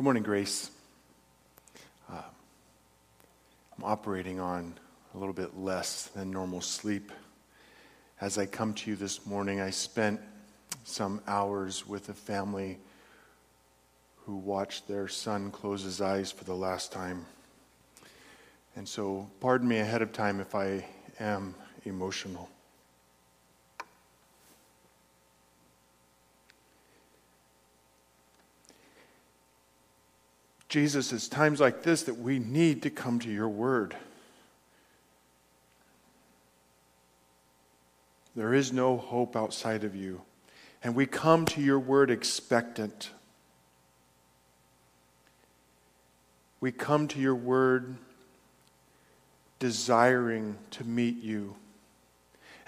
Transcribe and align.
Good 0.00 0.04
morning, 0.04 0.22
Grace. 0.22 0.70
Uh, 2.10 2.22
I'm 3.76 3.84
operating 3.84 4.40
on 4.40 4.72
a 5.14 5.18
little 5.18 5.34
bit 5.34 5.58
less 5.58 6.04
than 6.04 6.30
normal 6.30 6.62
sleep. 6.62 7.12
As 8.18 8.38
I 8.38 8.46
come 8.46 8.72
to 8.72 8.90
you 8.90 8.96
this 8.96 9.26
morning, 9.26 9.60
I 9.60 9.68
spent 9.68 10.18
some 10.84 11.20
hours 11.26 11.86
with 11.86 12.08
a 12.08 12.14
family 12.14 12.78
who 14.24 14.36
watched 14.36 14.88
their 14.88 15.06
son 15.06 15.50
close 15.50 15.82
his 15.82 16.00
eyes 16.00 16.32
for 16.32 16.44
the 16.44 16.56
last 16.56 16.92
time. 16.92 17.26
And 18.76 18.88
so, 18.88 19.28
pardon 19.38 19.68
me 19.68 19.80
ahead 19.80 20.00
of 20.00 20.14
time 20.14 20.40
if 20.40 20.54
I 20.54 20.82
am 21.18 21.54
emotional. 21.84 22.48
Jesus, 30.70 31.12
it's 31.12 31.26
times 31.26 31.60
like 31.60 31.82
this 31.82 32.04
that 32.04 32.18
we 32.18 32.38
need 32.38 32.82
to 32.82 32.90
come 32.90 33.18
to 33.18 33.28
your 33.28 33.48
word. 33.48 33.96
There 38.36 38.54
is 38.54 38.72
no 38.72 38.96
hope 38.96 39.34
outside 39.34 39.82
of 39.82 39.96
you. 39.96 40.22
And 40.84 40.94
we 40.94 41.06
come 41.06 41.44
to 41.46 41.60
your 41.60 41.80
word 41.80 42.08
expectant. 42.08 43.10
We 46.60 46.70
come 46.70 47.08
to 47.08 47.18
your 47.18 47.34
word 47.34 47.96
desiring 49.58 50.56
to 50.70 50.84
meet 50.84 51.20
you. 51.20 51.56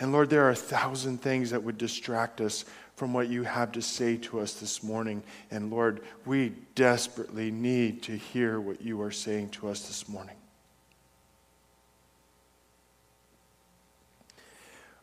And 0.00 0.10
Lord, 0.10 0.28
there 0.28 0.44
are 0.44 0.50
a 0.50 0.56
thousand 0.56 1.22
things 1.22 1.50
that 1.50 1.62
would 1.62 1.78
distract 1.78 2.40
us 2.40 2.64
from 3.02 3.12
what 3.12 3.28
you 3.28 3.42
have 3.42 3.72
to 3.72 3.82
say 3.82 4.16
to 4.16 4.38
us 4.38 4.54
this 4.60 4.80
morning. 4.80 5.24
And 5.50 5.72
Lord, 5.72 6.02
we 6.24 6.52
desperately 6.76 7.50
need 7.50 8.00
to 8.04 8.16
hear 8.16 8.60
what 8.60 8.80
you 8.80 9.02
are 9.02 9.10
saying 9.10 9.48
to 9.48 9.68
us 9.68 9.88
this 9.88 10.08
morning. 10.08 10.36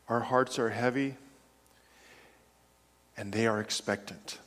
Our 0.08 0.22
hearts 0.22 0.58
are 0.60 0.70
heavy 0.70 1.16
and 3.18 3.34
they 3.34 3.48
are 3.48 3.60
expectant. 3.60 4.38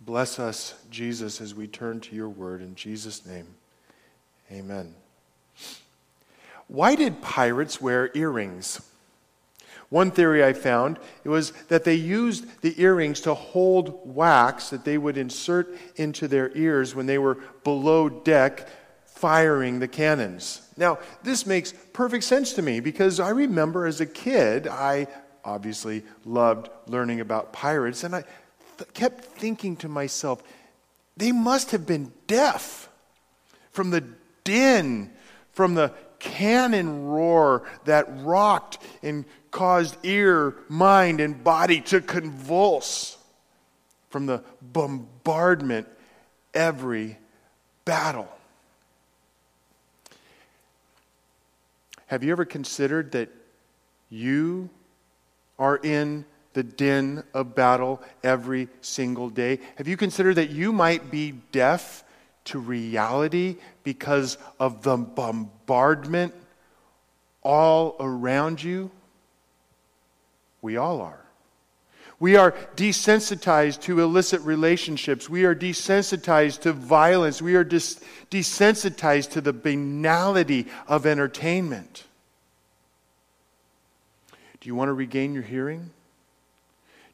Bless 0.00 0.38
us, 0.38 0.74
Jesus, 0.88 1.40
as 1.40 1.52
we 1.52 1.66
turn 1.66 1.98
to 1.98 2.14
your 2.14 2.28
word. 2.28 2.62
In 2.62 2.76
Jesus' 2.76 3.26
name, 3.26 3.48
amen. 4.52 4.94
Why 6.68 6.94
did 6.94 7.20
pirates 7.20 7.80
wear 7.80 8.08
earrings? 8.14 8.88
One 9.88 10.10
theory 10.10 10.44
I 10.44 10.52
found 10.52 10.98
it 11.24 11.28
was 11.28 11.52
that 11.68 11.84
they 11.84 11.94
used 11.94 12.60
the 12.60 12.80
earrings 12.80 13.20
to 13.22 13.34
hold 13.34 14.00
wax 14.04 14.70
that 14.70 14.84
they 14.84 14.98
would 14.98 15.16
insert 15.16 15.76
into 15.96 16.26
their 16.26 16.56
ears 16.56 16.94
when 16.94 17.06
they 17.06 17.18
were 17.18 17.38
below 17.62 18.08
deck 18.08 18.68
firing 19.04 19.78
the 19.78 19.88
cannons. 19.88 20.68
Now, 20.76 20.98
this 21.22 21.46
makes 21.46 21.72
perfect 21.92 22.24
sense 22.24 22.52
to 22.54 22.62
me 22.62 22.80
because 22.80 23.20
I 23.20 23.30
remember 23.30 23.86
as 23.86 24.00
a 24.00 24.06
kid, 24.06 24.66
I 24.66 25.06
obviously 25.44 26.04
loved 26.24 26.68
learning 26.88 27.20
about 27.20 27.52
pirates, 27.52 28.04
and 28.04 28.14
I 28.14 28.24
th- 28.78 28.92
kept 28.92 29.24
thinking 29.24 29.76
to 29.76 29.88
myself, 29.88 30.42
they 31.16 31.32
must 31.32 31.70
have 31.70 31.86
been 31.86 32.12
deaf 32.26 32.90
from 33.70 33.90
the 33.90 34.04
din, 34.44 35.10
from 35.52 35.74
the 35.74 35.92
cannon 36.18 37.06
roar 37.06 37.62
that 37.84 38.06
rocked 38.22 38.78
and 39.02 39.24
caused 39.50 39.96
ear, 40.04 40.54
mind, 40.68 41.20
and 41.20 41.42
body 41.42 41.80
to 41.80 42.00
convulse 42.00 43.16
from 44.10 44.26
the 44.26 44.42
bombardment 44.60 45.88
every 46.54 47.18
battle. 47.84 48.28
Have 52.06 52.22
you 52.22 52.32
ever 52.32 52.44
considered 52.44 53.12
that 53.12 53.28
you 54.10 54.70
are 55.58 55.78
in 55.78 56.24
the 56.52 56.62
din 56.62 57.22
of 57.34 57.54
battle 57.54 58.00
every 58.22 58.68
single 58.80 59.28
day? 59.28 59.58
Have 59.76 59.88
you 59.88 59.96
considered 59.96 60.34
that 60.36 60.50
you 60.50 60.72
might 60.72 61.10
be 61.10 61.32
deaf 61.52 62.04
to 62.46 62.58
reality 62.58 63.56
because 63.84 64.38
of 64.58 64.82
the 64.82 64.96
bombardment 64.96 66.34
all 67.42 67.96
around 68.00 68.62
you? 68.62 68.90
We 70.62 70.76
all 70.76 71.00
are. 71.00 71.20
We 72.18 72.36
are 72.36 72.52
desensitized 72.76 73.82
to 73.82 74.00
illicit 74.00 74.40
relationships. 74.40 75.28
We 75.28 75.44
are 75.44 75.54
desensitized 75.54 76.60
to 76.62 76.72
violence. 76.72 77.42
We 77.42 77.56
are 77.56 77.64
des- 77.64 78.00
desensitized 78.30 79.32
to 79.32 79.42
the 79.42 79.52
banality 79.52 80.66
of 80.88 81.04
entertainment. 81.04 82.04
Do 84.60 84.68
you 84.68 84.74
want 84.74 84.88
to 84.88 84.94
regain 84.94 85.34
your 85.34 85.42
hearing? 85.42 85.90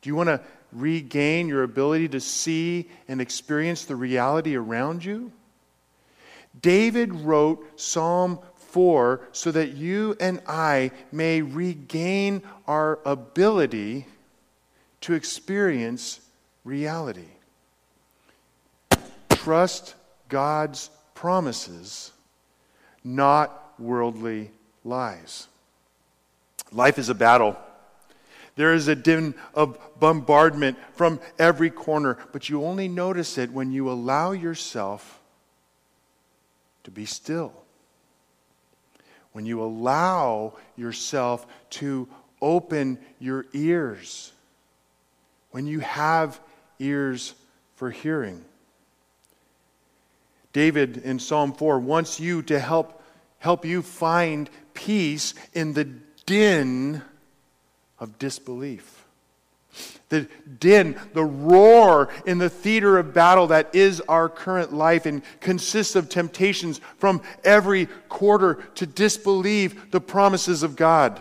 Do 0.03 0.09
you 0.09 0.15
want 0.15 0.29
to 0.29 0.41
regain 0.73 1.49
your 1.49 1.63
ability 1.63 2.09
to 2.09 2.21
see 2.21 2.89
and 3.09 3.21
experience 3.21 3.85
the 3.85 3.97
reality 3.97 4.57
around 4.57 5.05
you? 5.05 5.33
David 6.61 7.15
wrote 7.15 7.81
Psalm 7.81 8.39
4 8.57 9.29
so 9.33 9.51
that 9.53 9.73
you 9.73 10.17
and 10.21 10.41
I 10.47 10.91
may 11.11 11.43
regain 11.43 12.43
our 12.67 12.99
ability 13.05 14.07
to 15.03 15.15
experience 15.15 16.21
reality. 16.65 17.29
Trust 19.31 19.95
God's 20.29 20.91
promises, 21.15 22.13
not 23.05 23.75
worldly 23.79 24.51
lies. 24.85 25.49
Life 26.71 26.99
is 26.99 27.09
a 27.09 27.15
battle. 27.15 27.57
There 28.55 28.75
is 28.75 28.89
a 28.89 28.95
din 28.95 29.35
of 29.55 29.79
bombardment 29.99 30.79
from 30.95 31.21
every 31.39 31.71
corner, 31.71 32.19
but 32.33 32.49
you 32.49 32.65
only 32.65 32.89
notice 32.89 33.39
it 33.39 33.51
when 33.51 33.73
you 33.73 33.91
allow 33.91 34.33
yourself 34.33 35.21
to 36.85 36.91
be 36.91 37.07
still 37.07 37.63
when 39.33 39.47
you 39.47 39.63
allow 39.63 40.55
yourself 40.77 41.47
to 41.71 42.09
open 42.41 42.99
your 43.19 43.47
ears, 43.53 44.33
when 45.51 45.67
you 45.67 45.81
have 45.81 46.41
ears 46.79 47.35
for 47.75 47.91
hearing. 47.91 48.45
David 50.53 50.99
in 50.99 51.19
Psalm 51.19 51.53
4 51.55 51.81
wants 51.81 52.21
you 52.21 52.43
to 52.43 52.59
help, 52.59 53.03
help 53.39 53.65
you 53.65 53.81
find 53.81 54.51
peace 54.75 55.35
in 55.55 55.73
the 55.73 55.85
din 56.27 57.03
of 58.03 58.19
disbelief 58.19 59.03
the 60.13 60.29
din, 60.61 60.95
the 61.15 61.25
roar 61.25 62.11
in 62.27 62.37
the 62.37 62.51
theater 62.51 62.99
of 62.99 63.15
battle 63.15 63.47
that 63.47 63.75
is 63.75 64.03
our 64.03 64.29
current 64.29 64.71
life 64.71 65.07
and 65.07 65.23
consists 65.41 65.97
of 65.97 66.11
temptations 66.11 66.83
from 66.99 67.23
every 67.45 67.87
quarter 68.11 68.57
to 68.75 68.85
disbelieve 68.85 69.91
the 69.91 70.03
promises 70.03 70.63
of 70.63 70.77
God. 70.77 71.19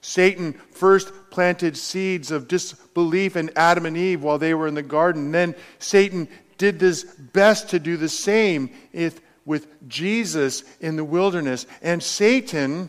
Satan 0.00 0.52
first 0.52 1.12
planted 1.30 1.76
seeds 1.76 2.30
of 2.30 2.46
disbelief 2.46 3.36
in 3.36 3.50
Adam 3.56 3.86
and 3.86 3.96
Eve 3.96 4.22
while 4.22 4.38
they 4.38 4.54
were 4.54 4.68
in 4.68 4.74
the 4.74 4.82
garden. 4.82 5.32
Then 5.32 5.56
Satan 5.80 6.28
did 6.58 6.80
his 6.80 7.02
best 7.02 7.70
to 7.70 7.80
do 7.80 7.96
the 7.96 8.08
same 8.08 8.70
if, 8.92 9.20
with 9.44 9.66
Jesus 9.88 10.62
in 10.80 10.94
the 10.94 11.04
wilderness. 11.04 11.66
And 11.82 12.00
Satan 12.00 12.88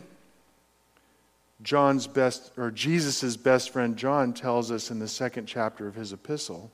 John's 1.62 2.06
best, 2.06 2.52
or 2.56 2.70
Jesus' 2.70 3.36
best 3.36 3.70
friend 3.70 3.96
John 3.96 4.32
tells 4.32 4.70
us 4.70 4.90
in 4.90 4.98
the 4.98 5.08
second 5.08 5.46
chapter 5.46 5.86
of 5.86 5.94
his 5.94 6.12
epistle. 6.12 6.70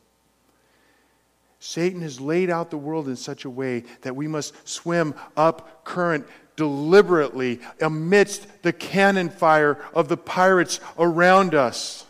Satan 1.61 2.03
has 2.03 2.21
laid 2.21 2.51
out 2.51 2.71
the 2.71 2.79
world 2.79 3.09
in 3.09 3.17
such 3.17 3.45
a 3.45 3.51
way 3.51 3.85
that 4.03 4.15
we 4.15 4.29
must 4.29 4.69
swim 4.69 5.15
up 5.37 5.85
current 5.85 6.27
deliberately 6.57 7.61
amidst 7.81 8.63
the 8.63 8.73
cannon 8.73 9.29
fire 9.29 9.79
of 9.95 10.09
the 10.09 10.17
pirates 10.17 10.81
around 10.99 11.55
us. 11.55 12.05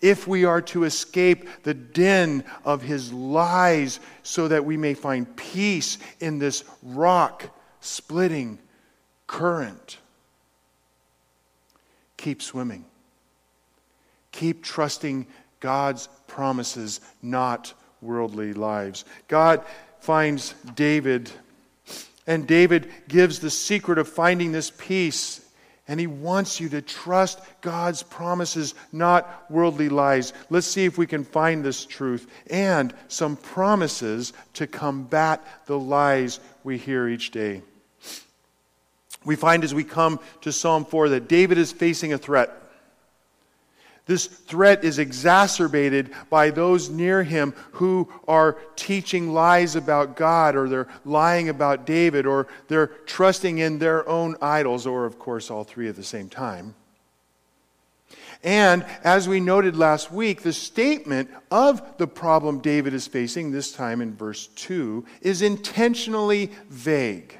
If 0.00 0.26
we 0.26 0.44
are 0.44 0.60
to 0.62 0.84
escape 0.84 1.48
the 1.62 1.74
din 1.74 2.44
of 2.64 2.82
his 2.82 3.12
lies, 3.12 4.00
so 4.22 4.48
that 4.48 4.64
we 4.64 4.76
may 4.76 4.94
find 4.94 5.36
peace 5.36 5.98
in 6.20 6.38
this 6.38 6.64
rock 6.82 7.44
splitting 7.80 8.58
current. 9.26 9.98
Keep 12.16 12.42
swimming. 12.42 12.84
Keep 14.32 14.62
trusting 14.64 15.26
God's 15.60 16.08
promises, 16.26 17.00
not 17.22 17.72
worldly 18.02 18.52
lives. 18.52 19.04
God 19.28 19.64
finds 20.00 20.54
David, 20.74 21.30
and 22.26 22.46
David 22.46 22.90
gives 23.08 23.38
the 23.38 23.50
secret 23.50 23.98
of 23.98 24.08
finding 24.08 24.52
this 24.52 24.70
peace 24.70 25.40
And 25.86 26.00
he 26.00 26.06
wants 26.06 26.60
you 26.60 26.70
to 26.70 26.80
trust 26.80 27.40
God's 27.60 28.02
promises, 28.02 28.74
not 28.90 29.50
worldly 29.50 29.90
lies. 29.90 30.32
Let's 30.48 30.66
see 30.66 30.86
if 30.86 30.96
we 30.96 31.06
can 31.06 31.24
find 31.24 31.62
this 31.62 31.84
truth 31.84 32.30
and 32.48 32.94
some 33.08 33.36
promises 33.36 34.32
to 34.54 34.66
combat 34.66 35.44
the 35.66 35.78
lies 35.78 36.40
we 36.62 36.78
hear 36.78 37.06
each 37.06 37.32
day. 37.32 37.62
We 39.24 39.36
find 39.36 39.64
as 39.64 39.74
we 39.74 39.84
come 39.84 40.20
to 40.42 40.52
Psalm 40.52 40.84
4 40.84 41.10
that 41.10 41.28
David 41.28 41.58
is 41.58 41.72
facing 41.72 42.12
a 42.12 42.18
threat. 42.18 42.50
This 44.06 44.26
threat 44.26 44.84
is 44.84 44.98
exacerbated 44.98 46.10
by 46.28 46.50
those 46.50 46.90
near 46.90 47.22
him 47.22 47.54
who 47.72 48.12
are 48.28 48.58
teaching 48.76 49.32
lies 49.32 49.76
about 49.76 50.14
God, 50.14 50.56
or 50.56 50.68
they're 50.68 50.88
lying 51.06 51.48
about 51.48 51.86
David, 51.86 52.26
or 52.26 52.46
they're 52.68 52.88
trusting 52.88 53.58
in 53.58 53.78
their 53.78 54.06
own 54.06 54.36
idols, 54.42 54.86
or, 54.86 55.06
of 55.06 55.18
course, 55.18 55.50
all 55.50 55.64
three 55.64 55.88
at 55.88 55.96
the 55.96 56.04
same 56.04 56.28
time. 56.28 56.74
And 58.42 58.84
as 59.02 59.26
we 59.26 59.40
noted 59.40 59.74
last 59.74 60.12
week, 60.12 60.42
the 60.42 60.52
statement 60.52 61.30
of 61.50 61.96
the 61.96 62.06
problem 62.06 62.58
David 62.58 62.92
is 62.92 63.06
facing, 63.06 63.52
this 63.52 63.72
time 63.72 64.02
in 64.02 64.14
verse 64.14 64.48
2, 64.48 65.06
is 65.22 65.40
intentionally 65.40 66.50
vague. 66.68 67.38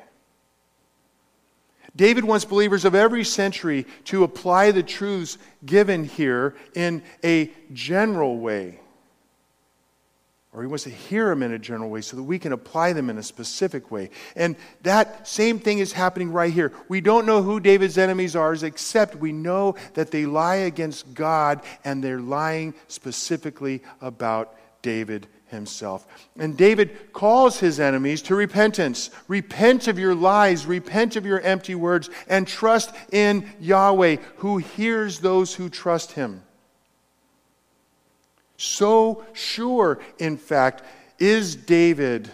David 1.97 2.25
wants 2.25 2.45
believers 2.45 2.85
of 2.85 2.95
every 2.95 3.25
century 3.25 3.87
to 4.05 4.25
apply 4.25 4.73
the 4.73 4.83
truths 4.83 5.39
given 5.65 6.05
here 6.05 6.57
in 6.75 7.03
a 7.23 7.51
general 7.73 8.39
way. 8.39 8.81
Or 10.53 10.63
he 10.63 10.69
wants 10.69 10.85
to 10.85 10.91
hear 10.91 11.29
them 11.29 11.43
in 11.43 11.53
a 11.53 11.59
general 11.59 11.91
way 11.91 12.01
so 12.01 12.17
that 12.17 12.23
we 12.23 12.39
can 12.39 12.53
apply 12.53 12.93
them 12.93 13.11
in 13.11 13.19
a 13.19 13.25
specific 13.25 13.91
way. 13.91 14.11
And 14.37 14.55
that 14.83 15.27
same 15.27 15.59
thing 15.59 15.81
is 15.81 15.93
happening 15.93 16.31
right 16.31 16.53
here. 16.53 16.73
We 16.89 17.01
don't 17.01 17.27
know 17.27 17.43
who 17.43 17.59
David's 17.59 17.99
enemies 17.99 18.37
are, 18.37 18.55
except 18.55 19.17
we 19.17 19.33
know 19.33 19.75
that 19.95 20.13
they 20.13 20.27
lie 20.27 20.57
against 20.57 21.13
God 21.13 21.61
and 21.85 22.03
they're 22.03 22.21
lying 22.21 22.75
specifically 22.87 23.83
about 24.01 24.55
David 24.81 25.27
himself. 25.47 26.07
And 26.39 26.57
David 26.57 27.13
calls 27.13 27.61
his 27.61 27.81
enemies 27.81 28.23
to 28.23 28.35
repentance. 28.35 29.11
Repent 29.29 29.89
of 29.89 29.99
your 29.99 30.15
lies, 30.15 30.67
repent 30.67 31.17
of 31.17 31.27
your 31.27 31.41
empty 31.41 31.75
words, 31.75 32.11
and 32.29 32.47
trust 32.47 32.95
in 33.13 33.49
Yahweh, 33.61 34.17
who 34.37 34.59
hears 34.59 35.21
those 35.21 35.55
who 35.55 35.69
trust 35.69 36.13
him. 36.13 36.43
So 38.57 39.25
sure, 39.33 40.01
in 40.19 40.37
fact, 40.37 40.83
is 41.19 41.57
David 41.57 42.31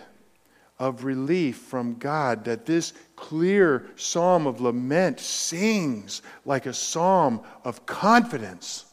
of 0.78 1.04
relief 1.04 1.58
from 1.58 1.96
God 1.96 2.44
that 2.44 2.64
this 2.66 2.94
clear 3.16 3.86
psalm 3.96 4.46
of 4.46 4.60
lament 4.60 5.20
sings 5.20 6.22
like 6.44 6.66
a 6.66 6.72
psalm 6.72 7.42
of 7.64 7.84
confidence. 7.84 8.86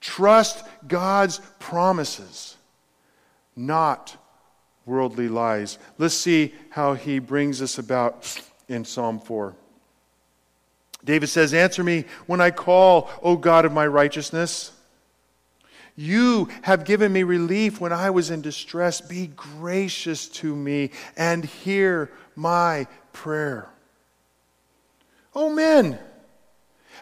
Trust 0.00 0.64
God's 0.86 1.40
promises 1.58 2.56
not 3.56 4.16
worldly 4.84 5.28
lies. 5.28 5.78
Let's 5.98 6.14
see 6.14 6.54
how 6.70 6.94
he 6.94 7.18
brings 7.18 7.60
us 7.60 7.78
about 7.78 8.40
in 8.68 8.84
Psalm 8.84 9.18
4. 9.18 9.54
David 11.04 11.28
says, 11.28 11.54
Answer 11.54 11.82
me 11.82 12.04
when 12.26 12.40
I 12.40 12.50
call, 12.50 13.10
O 13.22 13.36
God 13.36 13.64
of 13.64 13.72
my 13.72 13.86
righteousness. 13.86 14.72
You 15.96 16.48
have 16.62 16.84
given 16.84 17.12
me 17.12 17.22
relief 17.22 17.80
when 17.80 17.92
I 17.92 18.10
was 18.10 18.30
in 18.30 18.42
distress. 18.42 19.00
Be 19.00 19.28
gracious 19.28 20.28
to 20.28 20.54
me 20.54 20.90
and 21.16 21.44
hear 21.44 22.10
my 22.34 22.86
prayer. 23.14 23.70
Oh, 25.34 25.50
men. 25.50 25.98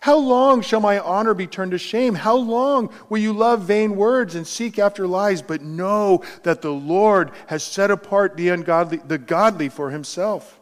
How 0.05 0.19
long 0.19 0.61
shall 0.61 0.81
my 0.81 0.99
honor 0.99 1.33
be 1.33 1.47
turned 1.47 1.71
to 1.71 1.79
shame? 1.79 2.15
How 2.15 2.37
long 2.37 2.93
will 3.09 3.17
you 3.17 3.33
love 3.33 3.63
vain 3.63 3.97
words 3.97 4.35
and 4.35 4.47
seek 4.47 4.79
after 4.79 5.07
lies, 5.07 5.41
but 5.41 5.63
know 5.63 6.23
that 6.43 6.61
the 6.61 6.75
Lord 6.75 7.31
has 7.47 7.63
set 7.63 7.91
apart 7.91 8.37
the 8.37 8.51
ungodly, 8.51 8.99
the 8.99 9.17
godly 9.17 9.71
for 9.71 9.89
himself? 9.89 10.61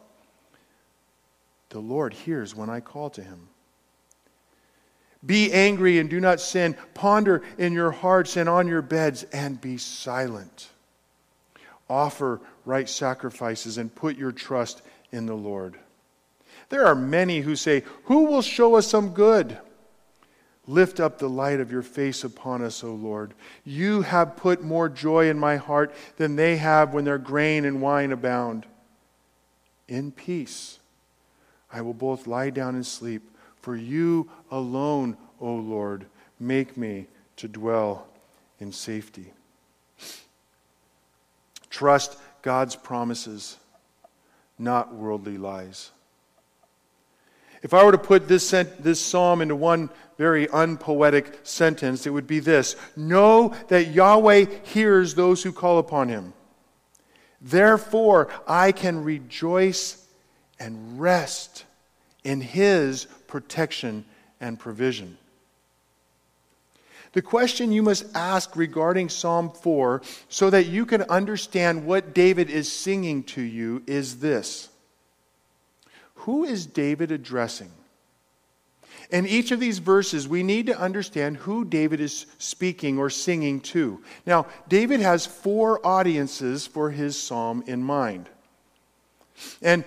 The 1.71 1.81
Lord 1.81 2.13
hears 2.13 2.55
when 2.55 2.69
I 2.69 2.79
call 2.79 3.09
to 3.09 3.21
him. 3.21 3.49
Be 5.25 5.51
angry 5.51 5.99
and 5.99 6.09
do 6.09 6.21
not 6.21 6.39
sin. 6.39 6.77
Ponder 6.93 7.43
in 7.57 7.73
your 7.73 7.91
hearts 7.91 8.37
and 8.37 8.47
on 8.47 8.69
your 8.69 8.81
beds 8.81 9.23
and 9.33 9.59
be 9.59 9.77
silent. 9.77 10.69
Offer 11.89 12.39
right 12.63 12.87
sacrifices 12.87 13.77
and 13.77 13.93
put 13.93 14.15
your 14.17 14.31
trust 14.31 14.83
in 15.11 15.25
the 15.25 15.35
Lord. 15.35 15.77
There 16.69 16.85
are 16.85 16.95
many 16.95 17.41
who 17.41 17.55
say, 17.55 17.83
Who 18.05 18.25
will 18.25 18.41
show 18.41 18.75
us 18.75 18.87
some 18.87 19.09
good? 19.09 19.57
Lift 20.65 20.99
up 20.99 21.19
the 21.19 21.29
light 21.29 21.59
of 21.59 21.71
your 21.71 21.81
face 21.81 22.23
upon 22.23 22.61
us, 22.61 22.83
O 22.83 22.93
Lord. 22.93 23.33
You 23.65 24.01
have 24.01 24.37
put 24.37 24.63
more 24.63 24.87
joy 24.87 25.29
in 25.29 25.37
my 25.37 25.57
heart 25.57 25.93
than 26.15 26.35
they 26.35 26.57
have 26.57 26.93
when 26.93 27.03
their 27.03 27.17
grain 27.17 27.65
and 27.65 27.81
wine 27.81 28.11
abound. 28.13 28.65
In 29.89 30.11
peace 30.11 30.79
I 31.71 31.81
will 31.81 31.93
both 31.93 32.27
lie 32.27 32.51
down 32.51 32.75
and 32.75 32.85
sleep, 32.85 33.29
for 33.57 33.75
you 33.75 34.29
alone, 34.51 35.17
O 35.41 35.53
Lord, 35.55 36.05
make 36.39 36.77
me 36.77 37.07
to 37.37 37.47
dwell 37.47 38.07
in 38.59 38.71
safety. 38.71 39.33
Trust 41.69 42.17
God's 42.43 42.75
promises, 42.75 43.57
not 44.59 44.93
worldly 44.93 45.37
lies. 45.39 45.91
If 47.63 47.73
I 47.73 47.83
were 47.83 47.93
to 47.93 47.97
put 47.97 48.27
this, 48.27 48.51
this 48.51 48.99
psalm 48.99 49.41
into 49.41 49.55
one 49.55 49.89
very 50.17 50.47
unpoetic 50.53 51.39
sentence, 51.43 52.05
it 52.05 52.11
would 52.11 52.27
be 52.27 52.39
this 52.39 52.75
Know 52.95 53.55
that 53.69 53.87
Yahweh 53.87 54.45
hears 54.63 55.15
those 55.15 55.41
who 55.41 55.51
call 55.51 55.79
upon 55.79 56.09
him. 56.09 56.33
Therefore, 57.41 58.29
I 58.47 58.73
can 58.73 59.03
rejoice 59.03 60.05
and 60.59 60.99
rest 60.99 61.65
in 62.23 62.41
his 62.41 63.05
protection 63.27 64.05
and 64.39 64.59
provision. 64.59 65.17
The 67.13 67.21
question 67.21 67.71
you 67.71 67.83
must 67.83 68.05
ask 68.15 68.55
regarding 68.55 69.09
Psalm 69.09 69.51
4 69.51 70.01
so 70.29 70.49
that 70.49 70.65
you 70.65 70.85
can 70.85 71.03
understand 71.03 71.85
what 71.85 72.13
David 72.13 72.49
is 72.49 72.71
singing 72.71 73.23
to 73.23 73.41
you 73.41 73.83
is 73.85 74.19
this 74.19 74.69
who 76.23 76.45
is 76.45 76.65
David 76.65 77.11
addressing? 77.11 77.71
In 79.09 79.27
each 79.27 79.51
of 79.51 79.59
these 79.59 79.79
verses, 79.79 80.27
we 80.27 80.41
need 80.41 80.67
to 80.67 80.79
understand 80.79 81.37
who 81.37 81.65
David 81.65 81.99
is 81.99 82.25
speaking 82.37 82.97
or 82.97 83.09
singing 83.09 83.59
to. 83.61 84.01
Now, 84.25 84.47
David 84.69 85.01
has 85.01 85.25
four 85.25 85.85
audiences 85.85 86.65
for 86.65 86.91
his 86.91 87.21
psalm 87.21 87.63
in 87.67 87.83
mind. 87.83 88.29
And 89.61 89.83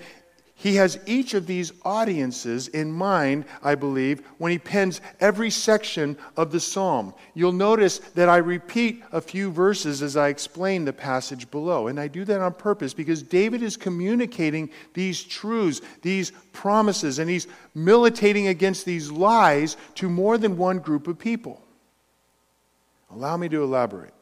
he 0.59 0.77
has 0.77 0.99
each 1.05 1.35
of 1.35 1.47
these 1.47 1.71
audiences 1.85 2.69
in 2.69 2.91
mind, 2.91 3.45
I 3.63 3.75
believe, 3.75 4.27
when 4.39 4.53
he 4.53 4.59
pens 4.59 5.03
every 5.21 5.51
section 5.51 6.17
of 6.35 6.51
the 6.51 6.61
psalm. 6.61 7.13
You'll 7.35 7.53
notice 7.53 7.99
that 8.15 8.31
I 8.31 8.39
repeat 8.39 9.05
a 9.13 9.21
few 9.21 9.51
verses 9.51 10.01
as 10.01 10.17
I 10.17 10.29
explain 10.29 10.87
the 10.87 10.95
passage 10.95 11.51
below. 11.51 11.89
And 11.89 12.01
I 12.01 12.09
do 12.09 12.25
that 12.25 12.41
on 12.41 12.55
purpose 12.55 12.95
because 12.95 13.23
David 13.23 13.63
is 13.63 13.77
communicating 13.77 14.71
these 14.95 15.23
truths, 15.23 15.83
these 16.01 16.33
promises, 16.55 17.19
and 17.19 17.29
he's 17.29 17.49
militating 17.75 18.47
against 18.47 18.87
these 18.87 19.11
lies 19.11 19.77
to 19.97 20.09
more 20.09 20.39
than 20.39 20.57
one 20.57 20.79
group 20.79 21.07
of 21.07 21.19
people. 21.19 21.63
Allow 23.11 23.37
me 23.37 23.51
to 23.51 23.63
elaborate. 23.63 24.15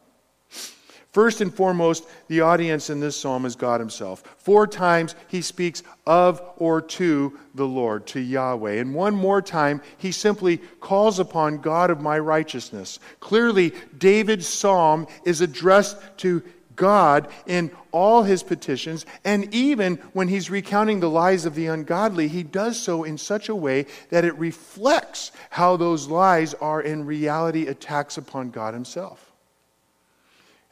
First 1.14 1.40
and 1.40 1.54
foremost, 1.54 2.09
the 2.26 2.40
audience 2.40 2.90
in 2.90 2.99
this 2.99 3.16
psalm 3.16 3.47
is 3.47 3.54
God 3.54 3.78
Himself. 3.78 4.25
Four 4.37 4.66
times 4.66 5.14
he 5.28 5.42
speaks 5.42 5.85
of 6.09 6.42
or 6.56 6.83
to 6.83 7.38
the 7.54 7.68
Lord, 7.68 8.09
to 8.09 8.21
Yahweh. 8.21 8.80
And 8.80 8.97
one 8.97 9.14
more 9.14 9.40
time, 9.40 9.80
he 9.97 10.11
simply 10.11 10.56
calls 10.80 11.21
upon 11.21 11.59
God 11.59 11.92
of 11.92 12.00
my 12.00 12.18
righteousness. 12.18 12.99
Clearly, 13.21 13.73
David's 13.97 14.49
psalm 14.49 15.06
is 15.25 15.40
addressed 15.40 15.99
to 16.16 16.42
God 16.75 17.28
in 17.47 17.71
all 17.92 18.25
his 18.25 18.42
petitions, 18.42 19.06
and 19.25 19.54
even 19.54 19.99
when 20.14 20.26
he's 20.26 20.50
recounting 20.50 20.99
the 20.99 21.09
lies 21.09 21.47
of 21.47 21.54
the 21.54 21.68
ungodly, 21.68 22.26
he 22.26 22.42
does 22.42 22.76
so 22.76 23.04
in 23.04 23.18
such 23.18 23.49
a 23.49 23.54
way 23.54 23.87
that 24.11 24.25
it 24.25 24.37
reflects 24.37 25.30
how 25.50 25.76
those 25.76 26.09
lies 26.09 26.54
are 26.54 26.83
in 26.83 27.06
reality 27.06 27.68
attacks 27.68 28.18
upon 28.18 28.50
God 28.50 28.75
Himself. 28.75 29.34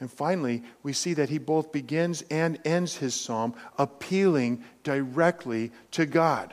And 0.03 0.11
finally, 0.11 0.65
we 0.83 0.95
see 0.95 1.15
that 1.15 1.29
he 1.29 1.39
both 1.39 1.71
begins 1.71 2.25
and 2.29 2.59
ends 2.65 2.97
his 2.97 3.15
psalm 3.15 3.55
appealing 3.79 4.65
directly 4.83 5.71
to 5.93 6.07
God. 6.07 6.53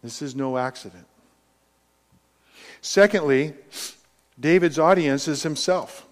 This 0.00 0.22
is 0.22 0.36
no 0.36 0.58
accident. 0.58 1.08
Secondly, 2.82 3.54
David's 4.38 4.78
audience 4.78 5.26
is 5.26 5.42
himself. 5.42 6.06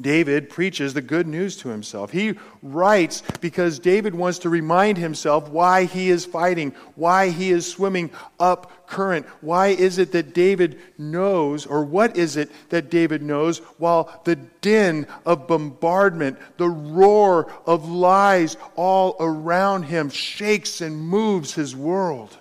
David 0.00 0.48
preaches 0.48 0.94
the 0.94 1.02
good 1.02 1.26
news 1.26 1.56
to 1.58 1.68
himself. 1.68 2.10
He 2.10 2.34
writes 2.62 3.22
because 3.40 3.78
David 3.78 4.14
wants 4.14 4.38
to 4.40 4.48
remind 4.48 4.98
himself 4.98 5.48
why 5.48 5.84
he 5.84 6.10
is 6.10 6.24
fighting, 6.24 6.74
why 6.94 7.30
he 7.30 7.50
is 7.50 7.66
swimming 7.66 8.10
up 8.38 8.86
current. 8.86 9.26
Why 9.40 9.68
is 9.68 9.98
it 9.98 10.12
that 10.12 10.34
David 10.34 10.78
knows, 10.98 11.66
or 11.66 11.84
what 11.84 12.16
is 12.16 12.36
it 12.36 12.50
that 12.70 12.90
David 12.90 13.22
knows, 13.22 13.58
while 13.78 14.20
the 14.24 14.36
din 14.36 15.06
of 15.26 15.46
bombardment, 15.46 16.38
the 16.56 16.68
roar 16.68 17.52
of 17.66 17.88
lies 17.88 18.56
all 18.76 19.16
around 19.20 19.84
him 19.84 20.10
shakes 20.10 20.80
and 20.80 21.00
moves 21.00 21.54
his 21.54 21.76
world? 21.76 22.36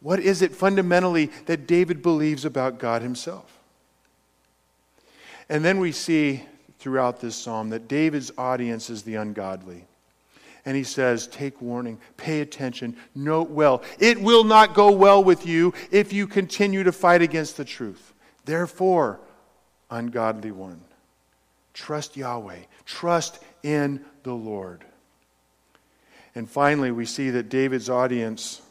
What 0.00 0.18
is 0.18 0.42
it 0.42 0.52
fundamentally 0.52 1.26
that 1.46 1.66
David 1.66 2.02
believes 2.02 2.44
about 2.44 2.78
God 2.78 3.02
himself? 3.02 3.61
And 5.52 5.62
then 5.62 5.80
we 5.80 5.92
see 5.92 6.42
throughout 6.78 7.20
this 7.20 7.36
psalm 7.36 7.68
that 7.68 7.86
David's 7.86 8.32
audience 8.38 8.88
is 8.88 9.02
the 9.02 9.16
ungodly. 9.16 9.84
And 10.64 10.74
he 10.74 10.82
says, 10.82 11.26
Take 11.26 11.60
warning, 11.60 11.98
pay 12.16 12.40
attention, 12.40 12.96
note 13.14 13.50
well. 13.50 13.82
It 13.98 14.18
will 14.22 14.44
not 14.44 14.72
go 14.72 14.90
well 14.92 15.22
with 15.22 15.46
you 15.46 15.74
if 15.90 16.10
you 16.10 16.26
continue 16.26 16.84
to 16.84 16.90
fight 16.90 17.20
against 17.20 17.58
the 17.58 17.66
truth. 17.66 18.14
Therefore, 18.46 19.20
ungodly 19.90 20.52
one, 20.52 20.80
trust 21.74 22.16
Yahweh, 22.16 22.60
trust 22.86 23.38
in 23.62 24.02
the 24.22 24.32
Lord. 24.32 24.86
And 26.34 26.48
finally, 26.48 26.92
we 26.92 27.04
see 27.04 27.28
that 27.28 27.50
David's 27.50 27.90
audience 27.90 28.62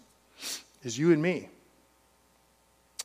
is 0.81 0.97
you 0.97 1.13
and 1.13 1.21
me 1.21 1.50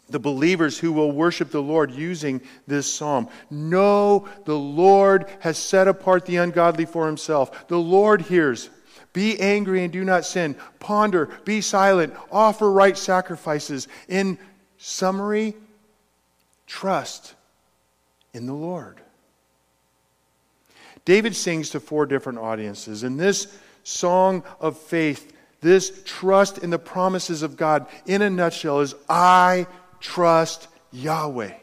the 0.09 0.21
believers 0.21 0.79
who 0.79 0.93
will 0.93 1.11
worship 1.11 1.51
the 1.51 1.63
Lord 1.63 1.91
using 1.91 2.41
this 2.67 2.93
psalm. 2.93 3.29
Know 3.51 4.29
the 4.45 4.59
Lord 4.59 5.27
has 5.41 5.59
set 5.59 5.89
apart 5.89 6.27
the 6.27 6.37
ungodly 6.37 6.85
for 6.85 7.07
himself. 7.07 7.69
The 7.69 7.79
Lord 7.79 8.23
hears. 8.23 8.71
Be 9.13 9.41
angry 9.41 9.83
and 9.83 9.93
do 9.93 10.05
not 10.05 10.25
sin. 10.25 10.57
Ponder, 10.79 11.31
be 11.45 11.61
silent, 11.61 12.15
offer 12.31 12.71
right 12.71 12.97
sacrifices. 12.97 13.89
In 14.09 14.39
summary, 14.79 15.55
trust 16.67 17.35
in 18.33 18.47
the 18.47 18.55
Lord. 18.55 19.01
David 21.07 21.35
sings 21.35 21.71
to 21.71 21.81
four 21.81 22.05
different 22.05 22.39
audiences. 22.39 23.03
And 23.05 23.19
this 23.19 23.57
song 23.85 24.43
of 24.61 24.77
faith, 24.77 25.33
this 25.63 26.03
trust 26.05 26.59
in 26.59 26.71
the 26.71 26.79
promises 26.79 27.43
of 27.43 27.57
God, 27.57 27.87
in 28.05 28.23
a 28.23 28.29
nutshell, 28.29 28.81
is 28.81 28.95
I 29.09 29.67
trust 30.01 30.69
Yahweh. 30.93 31.55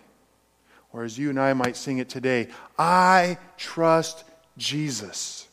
Or 0.92 1.04
as 1.04 1.18
you 1.18 1.30
and 1.30 1.40
I 1.40 1.54
might 1.54 1.76
sing 1.76 1.98
it 1.98 2.10
today, 2.10 2.50
I 2.78 3.38
trust 3.58 4.24
Jesus. 4.58 5.48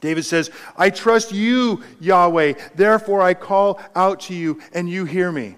David 0.00 0.24
says, 0.24 0.50
I 0.76 0.90
trust 0.90 1.32
you, 1.32 1.82
Yahweh, 2.00 2.52
therefore 2.76 3.20
I 3.20 3.34
call 3.34 3.80
out 3.96 4.20
to 4.22 4.34
you, 4.34 4.60
and 4.72 4.88
you 4.88 5.04
hear 5.04 5.32
me. 5.32 5.56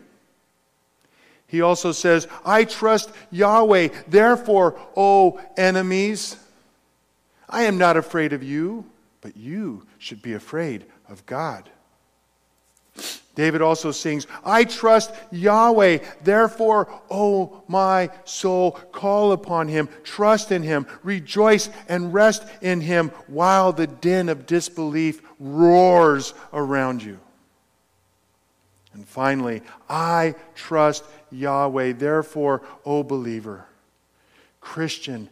He 1.46 1.60
also 1.60 1.92
says, 1.92 2.26
I 2.44 2.64
trust 2.64 3.10
Yahweh, 3.30 3.88
therefore, 4.08 4.78
O 4.96 5.40
enemies, 5.56 6.36
I 7.48 7.64
am 7.64 7.76
not 7.76 7.96
afraid 7.96 8.32
of 8.32 8.42
you, 8.42 8.86
but 9.20 9.36
you 9.36 9.86
should 9.98 10.22
be 10.22 10.32
afraid 10.32 10.86
of 11.08 11.26
God. 11.26 11.68
David 13.34 13.62
also 13.62 13.92
sings, 13.92 14.26
I 14.44 14.64
trust 14.64 15.14
Yahweh, 15.30 15.98
therefore, 16.24 16.88
O 17.10 17.62
my 17.68 18.10
soul, 18.24 18.72
call 18.72 19.32
upon 19.32 19.68
him, 19.68 19.88
trust 20.02 20.50
in 20.50 20.62
him, 20.62 20.86
rejoice 21.02 21.70
and 21.88 22.12
rest 22.12 22.44
in 22.60 22.80
him 22.80 23.10
while 23.28 23.72
the 23.72 23.86
din 23.86 24.28
of 24.28 24.46
disbelief 24.46 25.22
roars 25.38 26.34
around 26.52 27.02
you. 27.02 27.20
And 28.92 29.06
finally, 29.06 29.62
I 29.88 30.34
trust 30.56 31.04
Yahweh, 31.30 31.92
therefore, 31.92 32.62
O 32.84 33.04
believer, 33.04 33.64
Christian, 34.60 35.28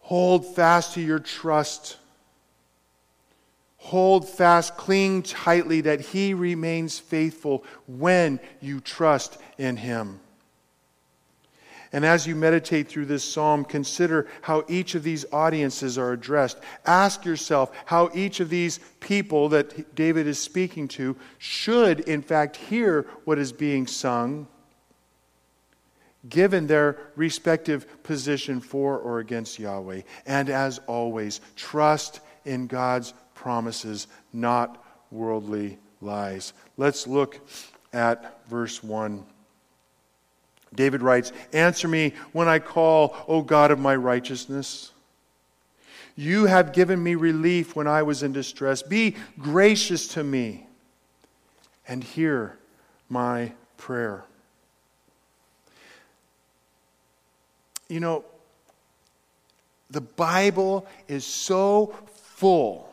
hold 0.00 0.56
fast 0.56 0.94
to 0.94 1.02
your 1.02 1.18
trust 1.18 1.98
Hold 3.90 4.28
fast, 4.28 4.76
cling 4.76 5.24
tightly 5.24 5.80
that 5.80 6.00
He 6.00 6.32
remains 6.32 7.00
faithful 7.00 7.64
when 7.88 8.38
you 8.60 8.78
trust 8.78 9.36
in 9.58 9.76
Him. 9.76 10.20
And 11.92 12.06
as 12.06 12.24
you 12.24 12.36
meditate 12.36 12.86
through 12.86 13.06
this 13.06 13.24
psalm, 13.24 13.64
consider 13.64 14.28
how 14.42 14.62
each 14.68 14.94
of 14.94 15.02
these 15.02 15.24
audiences 15.32 15.98
are 15.98 16.12
addressed. 16.12 16.60
Ask 16.86 17.24
yourself 17.24 17.72
how 17.84 18.10
each 18.14 18.38
of 18.38 18.48
these 18.48 18.78
people 19.00 19.48
that 19.48 19.96
David 19.96 20.28
is 20.28 20.38
speaking 20.38 20.86
to 20.86 21.16
should, 21.38 21.98
in 21.98 22.22
fact, 22.22 22.54
hear 22.54 23.08
what 23.24 23.40
is 23.40 23.50
being 23.50 23.88
sung, 23.88 24.46
given 26.28 26.68
their 26.68 26.96
respective 27.16 28.04
position 28.04 28.60
for 28.60 28.98
or 28.98 29.18
against 29.18 29.58
Yahweh. 29.58 30.02
And 30.26 30.48
as 30.48 30.78
always, 30.86 31.40
trust 31.56 32.20
in 32.44 32.68
God's 32.68 33.14
promises, 33.40 34.06
not 34.34 34.84
worldly 35.10 35.78
lies. 36.02 36.52
Let's 36.76 37.06
look 37.06 37.40
at 37.90 38.46
verse 38.48 38.84
1. 38.84 39.24
David 40.74 41.00
writes, 41.00 41.32
Answer 41.54 41.88
me 41.88 42.12
when 42.32 42.48
I 42.48 42.58
call, 42.58 43.16
O 43.26 43.40
God 43.40 43.70
of 43.70 43.78
my 43.78 43.96
righteousness. 43.96 44.92
You 46.16 46.44
have 46.44 46.74
given 46.74 47.02
me 47.02 47.14
relief 47.14 47.74
when 47.74 47.86
I 47.86 48.02
was 48.02 48.22
in 48.22 48.34
distress. 48.34 48.82
Be 48.82 49.16
gracious 49.38 50.06
to 50.08 50.22
me 50.22 50.66
and 51.88 52.04
hear 52.04 52.58
my 53.08 53.52
prayer. 53.78 54.22
You 57.88 58.00
know, 58.00 58.22
the 59.90 60.02
Bible 60.02 60.86
is 61.08 61.24
so 61.24 61.94
full 62.34 62.89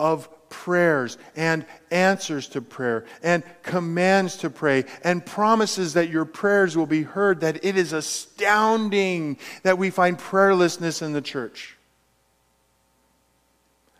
of 0.00 0.28
prayers 0.48 1.18
and 1.36 1.64
answers 1.92 2.48
to 2.48 2.60
prayer 2.60 3.04
and 3.22 3.44
commands 3.62 4.38
to 4.38 4.50
pray 4.50 4.84
and 5.04 5.24
promises 5.24 5.92
that 5.92 6.08
your 6.08 6.24
prayers 6.24 6.76
will 6.76 6.86
be 6.86 7.02
heard, 7.02 7.42
that 7.42 7.64
it 7.64 7.76
is 7.76 7.92
astounding 7.92 9.38
that 9.62 9.78
we 9.78 9.90
find 9.90 10.18
prayerlessness 10.18 11.02
in 11.02 11.12
the 11.12 11.20
church. 11.20 11.76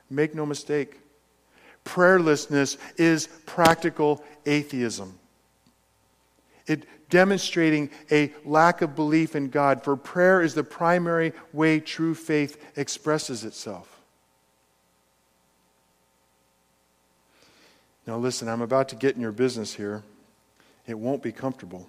Make 0.08 0.34
no 0.34 0.44
mistake, 0.44 0.98
prayerlessness 1.84 2.78
is 2.96 3.28
practical 3.46 4.24
atheism. 4.44 5.18
It 6.66 6.86
demonstrating 7.10 7.90
a 8.10 8.32
lack 8.44 8.82
of 8.82 8.96
belief 8.96 9.36
in 9.36 9.50
God, 9.50 9.84
for 9.84 9.96
prayer 9.96 10.40
is 10.40 10.54
the 10.54 10.64
primary 10.64 11.32
way 11.52 11.78
true 11.78 12.14
faith 12.14 12.56
expresses 12.76 13.44
itself. 13.44 13.99
Now, 18.10 18.18
listen, 18.18 18.48
I'm 18.48 18.60
about 18.60 18.88
to 18.88 18.96
get 18.96 19.14
in 19.14 19.20
your 19.20 19.30
business 19.30 19.72
here. 19.72 20.02
It 20.84 20.98
won't 20.98 21.22
be 21.22 21.30
comfortable. 21.30 21.86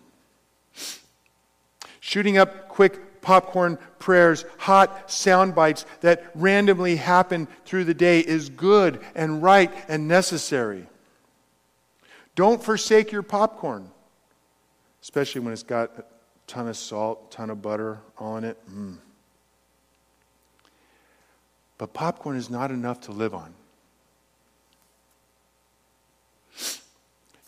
Shooting 2.00 2.38
up 2.38 2.68
quick 2.68 3.22
popcorn 3.22 3.80
prayers, 3.98 4.46
hot 4.60 5.10
sound 5.10 5.56
bites 5.56 5.84
that 6.02 6.30
randomly 6.36 6.98
happen 6.98 7.48
through 7.66 7.86
the 7.86 7.96
day 7.96 8.20
is 8.20 8.50
good 8.50 9.02
and 9.16 9.42
right 9.42 9.72
and 9.88 10.08
necessary. 10.08 10.86
Don't 12.36 12.64
forsake 12.64 13.12
your 13.12 13.24
popcorn, 13.24 13.90
especially 15.02 15.42
when 15.42 15.54
it's 15.54 15.64
got 15.64 15.98
a 15.98 16.04
ton 16.46 16.68
of 16.68 16.78
salt, 16.78 17.32
ton 17.32 17.50
of 17.50 17.64
butter 17.64 18.00
on 18.20 18.44
it. 18.44 18.60
Mm. 18.72 19.00
But 21.80 21.94
popcorn 21.94 22.38
is 22.38 22.52
not 22.52 22.70
enough 22.70 23.02
to 23.02 23.12
live 23.12 23.34
on. 23.34 23.56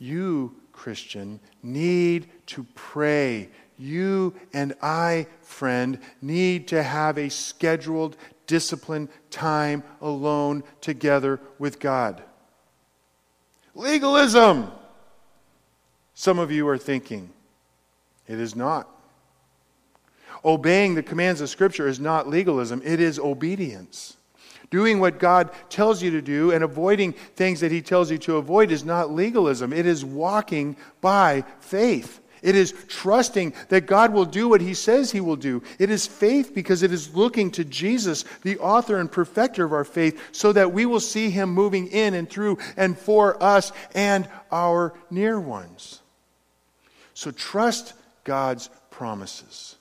You, 0.04 0.54
Christian, 0.74 1.40
need 1.64 2.28
to 2.48 2.66
pray. 2.76 3.48
You 3.78 4.34
and 4.52 4.74
I, 4.82 5.28
friend, 5.40 5.98
need 6.22 6.68
to 6.68 6.84
have 6.84 7.18
a 7.18 7.30
scheduled, 7.30 8.18
disciplined 8.46 9.08
time 9.32 9.82
alone 10.02 10.66
together 10.82 11.40
with 11.58 11.80
God. 11.80 12.22
Legalism! 13.76 14.70
Some 16.16 16.38
of 16.38 16.52
you 16.52 16.68
are 16.68 16.78
thinking, 16.78 17.30
it 18.28 18.42
is 18.42 18.58
not. 18.58 18.90
Obeying 20.44 20.96
the 20.96 21.04
commands 21.04 21.40
of 21.40 21.50
Scripture 21.50 21.88
is 21.88 22.02
not 22.02 22.28
legalism, 22.28 22.82
it 22.84 23.00
is 23.00 23.18
obedience. 23.20 24.18
Doing 24.74 25.00
what 25.00 25.20
God 25.20 25.52
tells 25.70 26.02
you 26.02 26.10
to 26.10 26.22
do 26.24 26.50
and 26.52 26.64
avoiding 26.64 27.14
things 27.14 27.60
that 27.60 27.72
He 27.72 27.84
tells 27.84 28.10
you 28.10 28.18
to 28.18 28.38
avoid 28.38 28.72
is 28.72 28.84
not 28.84 29.12
legalism. 29.12 29.72
It 29.72 29.86
is 29.86 30.04
walking 30.04 30.78
by 31.00 31.44
faith. 31.60 32.20
It 32.42 32.56
is 32.56 32.74
trusting 32.88 33.54
that 33.70 33.86
God 33.86 34.12
will 34.12 34.26
do 34.26 34.50
what 34.50 34.62
he 34.62 34.74
says 34.74 35.12
he 35.12 35.22
will 35.22 35.36
do. 35.36 35.62
It 35.78 35.92
is 35.92 36.08
faith 36.08 36.56
because 36.56 36.82
it 36.82 36.92
is 36.92 37.14
looking 37.14 37.52
to 37.52 37.64
Jesus, 37.64 38.26
the 38.42 38.58
author 38.58 39.00
and 39.00 39.12
perfecter 39.12 39.64
of 39.64 39.74
our 39.74 39.86
faith, 39.86 40.20
so 40.32 40.52
that 40.52 40.74
we 40.74 40.88
will 40.88 41.00
see 41.00 41.30
him 41.30 41.52
moving 41.52 41.90
in 41.90 42.16
and 42.16 42.28
through 42.28 42.58
and 42.76 42.98
for 42.98 43.42
us 43.44 43.72
and 43.94 44.28
our 44.52 44.96
near 45.12 45.40
ones. 45.40 46.02
So 47.14 47.30
trust 47.30 47.94
God's 48.24 48.72
promises. 48.90 49.76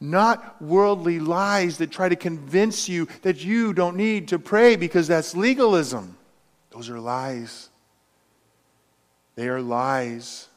Not 0.00 0.60
worldly 0.60 1.20
lies 1.20 1.78
that 1.78 1.90
try 1.90 2.08
to 2.08 2.16
convince 2.16 2.88
you 2.88 3.08
that 3.22 3.44
you 3.44 3.72
don't 3.72 3.96
need 3.96 4.28
to 4.28 4.38
pray 4.38 4.76
because 4.76 5.08
that's 5.08 5.36
legalism. 5.36 6.16
Those 6.70 6.90
are 6.90 7.00
lies. 7.00 7.70
They 9.36 9.48
are 9.48 9.60
lies. 9.60 10.48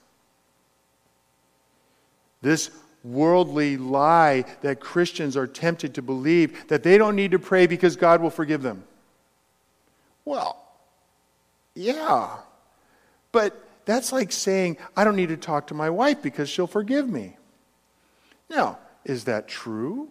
This 2.42 2.70
worldly 3.04 3.78
lie 3.78 4.46
that 4.62 4.80
Christians 4.80 5.38
are 5.38 5.48
tempted 5.48 5.96
to 5.96 6.02
believe 6.02 6.68
that 6.68 6.84
they 6.84 6.98
don't 6.98 7.16
need 7.16 7.32
to 7.32 7.40
pray 7.40 7.68
because 7.68 7.96
God 7.96 8.22
will 8.22 8.30
forgive 8.30 8.62
them. 8.62 8.84
Well, 10.26 10.62
yeah. 11.74 12.38
But 13.32 13.64
that's 13.86 14.12
like 14.12 14.32
saying, 14.32 14.78
I 14.96 15.04
don't 15.04 15.16
need 15.16 15.30
to 15.30 15.38
talk 15.38 15.68
to 15.68 15.74
my 15.74 15.90
wife 15.90 16.22
because 16.22 16.50
she'll 16.50 16.68
forgive 16.68 17.10
me. 17.10 17.38
Now, 18.50 18.80
is 19.08 19.24
that 19.24 19.48
true? 19.48 20.10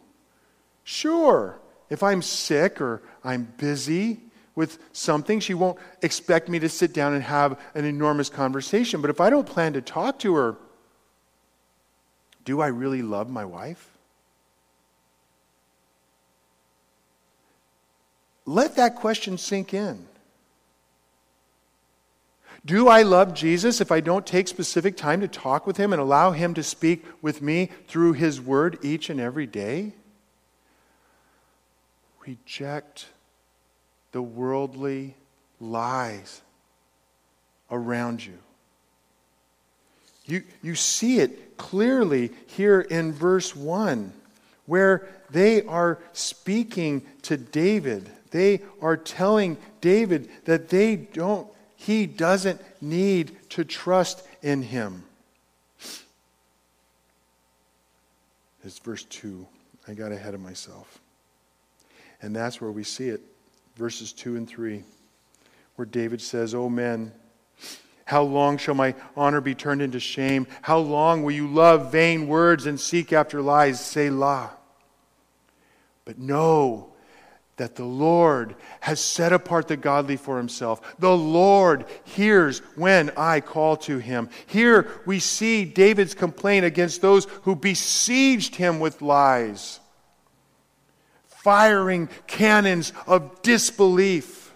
Sure. 0.82 1.60
If 1.90 2.02
I'm 2.02 2.22
sick 2.22 2.80
or 2.80 3.02
I'm 3.22 3.52
busy 3.58 4.20
with 4.56 4.78
something, 4.92 5.38
she 5.38 5.54
won't 5.54 5.78
expect 6.02 6.48
me 6.48 6.58
to 6.58 6.68
sit 6.68 6.92
down 6.92 7.12
and 7.12 7.22
have 7.22 7.60
an 7.74 7.84
enormous 7.84 8.28
conversation. 8.28 9.00
But 9.00 9.10
if 9.10 9.20
I 9.20 9.30
don't 9.30 9.46
plan 9.46 9.74
to 9.74 9.82
talk 9.82 10.18
to 10.20 10.34
her, 10.34 10.56
do 12.44 12.60
I 12.60 12.68
really 12.68 13.02
love 13.02 13.28
my 13.28 13.44
wife? 13.44 13.90
Let 18.46 18.76
that 18.76 18.96
question 18.96 19.38
sink 19.38 19.74
in. 19.74 20.06
Do 22.66 22.88
I 22.88 23.02
love 23.02 23.32
Jesus 23.32 23.80
if 23.80 23.92
I 23.92 24.00
don't 24.00 24.26
take 24.26 24.48
specific 24.48 24.96
time 24.96 25.20
to 25.20 25.28
talk 25.28 25.68
with 25.68 25.76
him 25.76 25.92
and 25.92 26.02
allow 26.02 26.32
him 26.32 26.52
to 26.54 26.64
speak 26.64 27.04
with 27.22 27.40
me 27.40 27.70
through 27.86 28.14
his 28.14 28.40
word 28.40 28.78
each 28.82 29.08
and 29.08 29.20
every 29.20 29.46
day? 29.46 29.92
Reject 32.26 33.06
the 34.10 34.20
worldly 34.20 35.14
lies 35.60 36.42
around 37.70 38.26
you. 38.26 38.36
You, 40.24 40.42
you 40.60 40.74
see 40.74 41.20
it 41.20 41.56
clearly 41.56 42.32
here 42.46 42.80
in 42.80 43.12
verse 43.12 43.54
1, 43.54 44.12
where 44.66 45.06
they 45.30 45.62
are 45.62 46.00
speaking 46.12 47.02
to 47.22 47.36
David. 47.36 48.10
They 48.32 48.62
are 48.82 48.96
telling 48.96 49.56
David 49.80 50.28
that 50.46 50.68
they 50.68 50.96
don't, 50.96 51.46
he 51.76 52.06
doesn't 52.06 52.60
need 52.80 53.36
to 53.50 53.64
trust 53.64 54.26
in 54.42 54.62
him. 54.62 55.04
It's 58.64 58.78
verse 58.80 59.04
2. 59.04 59.46
I 59.86 59.94
got 59.94 60.10
ahead 60.10 60.34
of 60.34 60.40
myself. 60.40 60.98
And 62.20 62.34
that's 62.34 62.60
where 62.60 62.72
we 62.72 62.82
see 62.82 63.08
it, 63.08 63.20
verses 63.76 64.12
2 64.12 64.36
and 64.36 64.48
3, 64.48 64.82
where 65.76 65.86
David 65.86 66.20
says, 66.20 66.54
O 66.54 66.68
men, 66.68 67.12
how 68.06 68.22
long 68.22 68.56
shall 68.56 68.74
my 68.74 68.94
honor 69.16 69.40
be 69.40 69.54
turned 69.54 69.82
into 69.82 70.00
shame? 70.00 70.46
How 70.62 70.78
long 70.78 71.22
will 71.22 71.32
you 71.32 71.46
love 71.46 71.92
vain 71.92 72.26
words 72.26 72.66
and 72.66 72.80
seek 72.80 73.12
after 73.12 73.42
lies? 73.42 73.84
Selah. 73.84 74.50
But 76.04 76.18
know 76.18 76.92
that 77.56 77.74
the 77.74 77.84
Lord 77.84 78.54
has 78.80 79.00
set 79.00 79.32
apart 79.32 79.68
the 79.68 79.76
godly 79.76 80.16
for 80.16 80.36
himself. 80.36 80.96
The 80.98 81.16
Lord 81.16 81.86
hears 82.04 82.58
when 82.76 83.10
I 83.16 83.40
call 83.40 83.78
to 83.78 83.98
him. 83.98 84.28
Here 84.46 84.90
we 85.06 85.20
see 85.20 85.64
David's 85.64 86.14
complaint 86.14 86.66
against 86.66 87.00
those 87.00 87.24
who 87.42 87.56
besieged 87.56 88.56
him 88.56 88.78
with 88.78 89.00
lies, 89.00 89.80
firing 91.28 92.10
cannons 92.26 92.92
of 93.06 93.40
disbelief. 93.40 94.52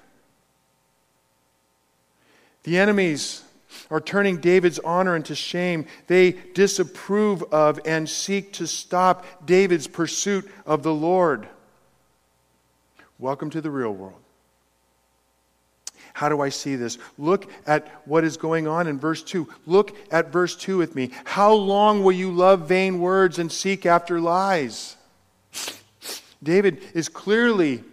The 2.65 2.79
enemies 2.79 3.43
are 3.91 4.01
turning 4.01 4.39
David's 4.39 4.79
honor 4.81 5.17
into 5.17 5.35
shame. 5.35 5.87
They 6.07 6.33
disapprove 6.33 7.43
of 7.45 7.81
and 7.87 8.09
seek 8.09 8.53
to 8.55 8.67
stop 8.67 9.25
David's 9.47 9.87
pursuit 9.87 10.51
of 10.67 10.83
the 10.83 10.93
Lord. 10.95 11.49
Welcome 13.21 13.51
to 13.51 13.61
the 13.61 13.71
real 13.71 13.93
world. 13.93 14.19
How 16.15 16.31
do 16.31 16.41
I 16.41 16.49
see 16.49 16.75
this? 16.75 16.97
Look 17.19 17.51
at 17.67 17.87
what 18.07 18.25
is 18.25 18.39
going 18.39 18.67
on 18.67 18.87
in 18.87 18.99
verse 18.99 19.23
2. 19.23 19.47
Look 19.67 19.95
at 20.11 20.33
verse 20.33 20.57
2 20.57 20.79
with 20.79 20.95
me. 20.97 21.11
How 21.25 21.53
long 21.53 22.03
will 22.03 22.13
you 22.13 22.33
love 22.33 22.67
vain 22.67 22.99
words 22.99 23.39
and 23.39 23.53
seek 23.53 23.85
after 23.85 24.21
lies? 24.21 24.97
David 26.43 26.83
is 26.95 27.11
clearly 27.11 27.85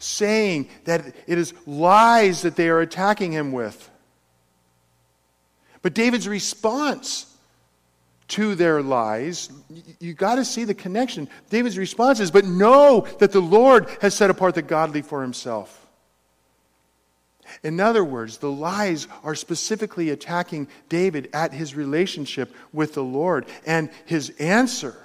saying 0.00 0.68
that 0.84 1.14
it 1.28 1.38
is 1.38 1.54
lies 1.64 2.42
that 2.42 2.56
they 2.56 2.68
are 2.68 2.80
attacking 2.80 3.30
him 3.30 3.52
with. 3.52 3.88
But 5.82 5.94
David's 5.94 6.26
response 6.26 7.31
to 8.32 8.54
their 8.54 8.82
lies, 8.82 9.50
you 9.98 10.14
got 10.14 10.36
to 10.36 10.44
see 10.44 10.64
the 10.64 10.74
connection. 10.74 11.28
David's 11.50 11.78
response 11.78 12.20
is, 12.20 12.30
But 12.30 12.44
know 12.44 13.06
that 13.18 13.32
the 13.32 13.40
Lord 13.40 13.88
has 14.00 14.14
set 14.14 14.30
apart 14.30 14.54
the 14.54 14.62
godly 14.62 15.02
for 15.02 15.22
himself. 15.22 15.78
In 17.62 17.80
other 17.80 18.04
words, 18.04 18.38
the 18.38 18.50
lies 18.50 19.08
are 19.24 19.34
specifically 19.34 20.10
attacking 20.10 20.68
David 20.88 21.28
at 21.32 21.52
his 21.52 21.74
relationship 21.74 22.54
with 22.72 22.94
the 22.94 23.04
Lord. 23.04 23.46
And 23.66 23.90
his 24.06 24.30
answer 24.38 24.96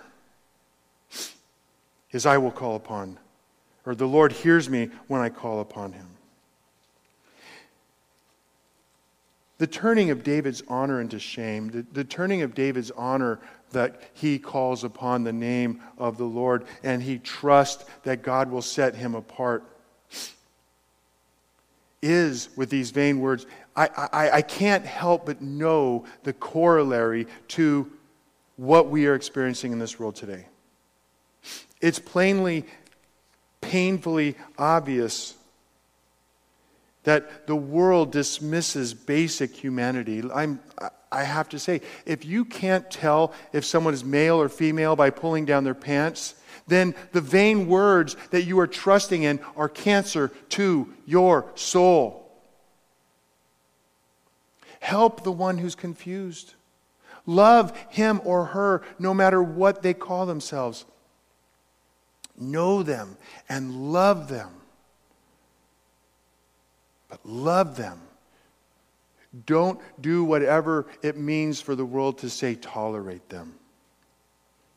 is, 2.12 2.26
I 2.26 2.38
will 2.38 2.52
call 2.52 2.76
upon 2.76 3.18
or 3.88 3.96
the 3.96 4.06
Lord 4.06 4.34
hears 4.34 4.70
me 4.70 4.90
when 5.08 5.22
I 5.22 5.30
call 5.30 5.62
upon 5.62 5.94
him. 5.94 6.17
The 9.58 9.68
turning 9.68 10.12
of 10.12 10.24
David's 10.24 10.62
honor 10.68 11.02
into 11.02 11.20
shame, 11.20 11.70
the, 11.70 11.86
the, 11.92 12.04
turning 12.04 12.44
of 12.44 12.54
David's 12.54 12.92
honor 12.92 13.40
that 13.72 14.02
he 14.14 14.38
calls 14.38 14.84
upon 14.84 15.24
the 15.24 15.34
name 15.34 15.82
of 15.98 16.18
the 16.18 16.26
Lord 16.26 16.66
and 16.84 17.02
he 17.02 17.18
trusts 17.18 17.86
that 18.04 18.22
God 18.22 18.52
will 18.52 18.62
set 18.62 18.96
him 18.96 19.16
apart, 19.16 19.64
is 22.02 22.50
with 22.56 22.70
these 22.70 22.92
vain 22.92 23.20
words. 23.20 23.48
I, 23.76 24.10
I, 24.14 24.30
I 24.38 24.42
can't 24.44 24.86
help 24.86 25.26
but 25.26 25.42
know 25.42 26.06
the 26.24 26.34
corollary 26.34 27.28
to 27.50 27.92
what 28.58 28.90
we 28.90 29.08
are 29.08 29.16
experiencing 29.16 29.72
in 29.72 29.80
this 29.80 30.00
world 30.00 30.16
today. 30.16 30.46
It's 31.82 32.00
plainly 32.00 32.66
painfully 33.62 34.36
obvious 34.58 35.36
that 37.08 37.48
the 37.48 37.56
world 37.56 38.12
dismisses 38.12 38.94
basic 38.94 39.56
humanity. 39.56 40.22
I'm, 40.30 40.60
I 41.10 41.24
have 41.24 41.48
to 41.50 41.58
say, 41.58 41.80
if 42.06 42.26
you 42.26 42.44
can't 42.44 42.92
tell 42.92 43.32
if 43.54 43.64
someone 43.64 43.94
is 43.94 44.04
male 44.04 44.42
or 44.42 44.50
female 44.50 44.98
by 44.98 45.10
pulling 45.10 45.46
down 45.46 45.64
their 45.64 45.74
pants, 45.74 46.36
then 46.68 46.94
the 47.14 47.22
vain 47.22 47.68
words 47.68 48.18
that 48.32 48.44
you 48.44 48.60
are 48.60 48.68
trusting 48.68 49.24
in 49.24 49.40
are 49.56 49.70
cancer 49.70 50.34
to 50.50 50.94
your 51.06 51.50
soul. 51.56 52.30
Help 54.82 55.24
the 55.24 55.32
one 55.32 55.60
who's 55.60 55.76
confused. 55.76 56.56
Love 57.26 57.74
him 57.90 58.20
or 58.26 58.48
her 58.48 58.84
no 59.00 59.14
matter 59.14 59.42
what 59.42 59.82
they 59.82 59.94
call 59.94 60.26
themselves. 60.26 60.84
Know 62.38 62.84
them 62.84 63.16
and 63.48 63.94
love 63.94 64.28
them. 64.28 64.57
But 67.10 67.26
love 67.26 67.78
them. 67.78 68.02
Don't 69.46 69.80
do 70.02 70.24
whatever 70.24 70.88
it 71.02 71.18
means 71.18 71.62
for 71.62 71.76
the 71.76 71.86
world 71.86 72.20
to 72.20 72.30
say 72.30 72.56
tolerate 72.56 73.30
them. 73.30 73.56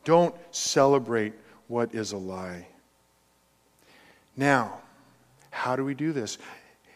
Don't 0.03 0.35
celebrate 0.51 1.33
what 1.67 1.93
is 1.93 2.11
a 2.11 2.17
lie. 2.17 2.67
Now, 4.35 4.79
how 5.51 5.75
do 5.75 5.83
we 5.83 5.93
do 5.93 6.11
this? 6.11 6.37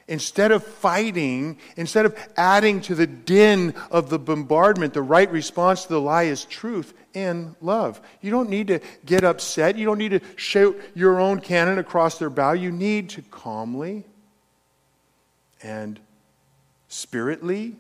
Instead 0.08 0.52
of 0.52 0.63
fighting, 0.63 1.58
instead 1.78 2.06
of 2.06 2.15
adding 2.38 2.80
to 2.82 2.93
the 2.93 3.08
din 3.08 3.74
of 3.89 4.10
the 4.10 4.19
bombardment, 4.19 4.93
the 4.93 5.02
right 5.02 5.32
response 5.32 5.84
to 5.84 5.89
the 5.89 6.02
lie 6.02 6.24
is 6.24 6.45
truth 6.45 6.93
and 7.15 7.56
love. 7.60 8.00
You 8.21 8.30
don't 8.30 8.50
need 8.50 8.67
to 8.67 8.80
get 9.06 9.24
upset. 9.24 9.78
You 9.78 9.86
don't 9.86 9.98
need 9.98 10.10
to 10.10 10.21
shout 10.36 10.76
your 10.93 11.19
own 11.19 11.39
cannon 11.39 11.80
across 11.80 12.19
their 12.19 12.30
bow. 12.30 12.52
You 12.52 12.71
need 12.71 13.10
to 13.12 13.24
calmly 13.24 14.06
and 15.65 15.99
spiritly 16.89 17.75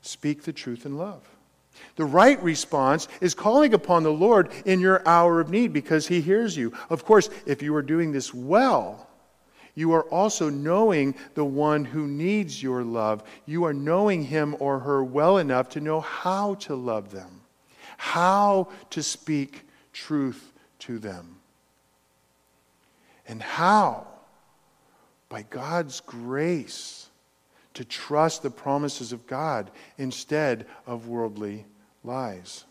speak 0.00 0.44
the 0.44 0.52
truth 0.52 0.86
in 0.86 0.96
love. 0.96 1.28
The 1.96 2.06
right 2.06 2.42
response 2.42 3.06
is 3.20 3.34
calling 3.34 3.74
upon 3.74 4.02
the 4.02 4.12
Lord 4.12 4.50
in 4.64 4.80
your 4.80 5.06
hour 5.06 5.40
of 5.40 5.50
need 5.50 5.74
because 5.74 6.06
he 6.06 6.22
hears 6.22 6.56
you. 6.56 6.72
Of 6.88 7.04
course, 7.04 7.28
if 7.44 7.62
you 7.62 7.74
are 7.74 7.82
doing 7.82 8.12
this 8.12 8.32
well, 8.32 9.10
you 9.74 9.92
are 9.92 10.04
also 10.04 10.48
knowing 10.48 11.16
the 11.34 11.44
one 11.44 11.84
who 11.84 12.06
needs 12.06 12.62
your 12.62 12.82
love. 12.82 13.22
You 13.44 13.64
are 13.64 13.74
knowing 13.74 14.24
him 14.24 14.56
or 14.58 14.78
her 14.78 15.04
well 15.04 15.36
enough 15.36 15.68
to 15.70 15.80
know 15.80 16.00
how 16.00 16.54
to 16.54 16.74
love 16.74 17.10
them, 17.10 17.42
how 17.98 18.68
to 18.90 19.02
speak 19.02 19.68
truth 19.92 20.52
to 20.80 20.98
them. 20.98 21.36
And 23.28 23.42
how? 23.42 24.06
By 25.34 25.42
God's 25.50 25.98
grace 25.98 27.08
to 27.72 27.84
trust 27.84 28.44
the 28.44 28.50
promises 28.50 29.12
of 29.12 29.26
God 29.26 29.68
instead 29.98 30.64
of 30.86 31.08
worldly 31.08 31.66
lies. 32.04 32.62